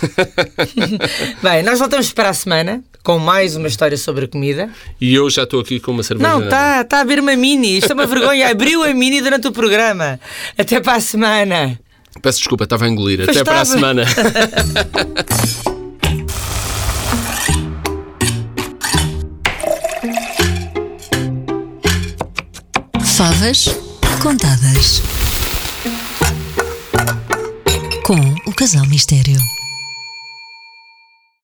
Bem, 1.42 1.62
nós 1.62 1.78
voltamos 1.78 2.12
para 2.12 2.28
a 2.28 2.34
semana 2.34 2.82
com 3.02 3.18
mais 3.18 3.56
uma 3.56 3.66
história 3.66 3.96
sobre 3.96 4.26
a 4.26 4.28
comida. 4.28 4.68
E 5.00 5.14
eu 5.14 5.30
já 5.30 5.44
estou 5.44 5.60
aqui 5.60 5.80
com 5.80 5.92
uma 5.92 6.02
cerveja. 6.02 6.28
Não, 6.28 6.44
está 6.44 6.84
tá 6.84 7.00
a 7.00 7.04
ver 7.04 7.18
uma 7.18 7.34
mini. 7.34 7.78
Isto 7.78 7.92
é 7.92 7.94
uma 7.94 8.06
vergonha. 8.06 8.50
Abriu 8.50 8.82
a 8.84 8.92
mini 8.92 9.22
durante 9.22 9.48
o 9.48 9.52
programa. 9.52 10.20
Até 10.58 10.80
para 10.80 10.96
a 10.96 11.00
semana. 11.00 11.80
Peço 12.20 12.38
desculpa, 12.40 12.64
estava 12.64 12.84
a 12.84 12.88
engolir. 12.88 13.24
Pois 13.24 13.34
Até 13.34 13.42
para 13.42 13.60
a 13.60 13.62
estava. 13.62 13.78
semana. 13.78 14.04
Favas 23.02 23.64
contadas. 24.22 25.02
Com 28.04 28.34
o 28.46 28.52
Casal 28.54 28.86
Mistério. 28.86 29.59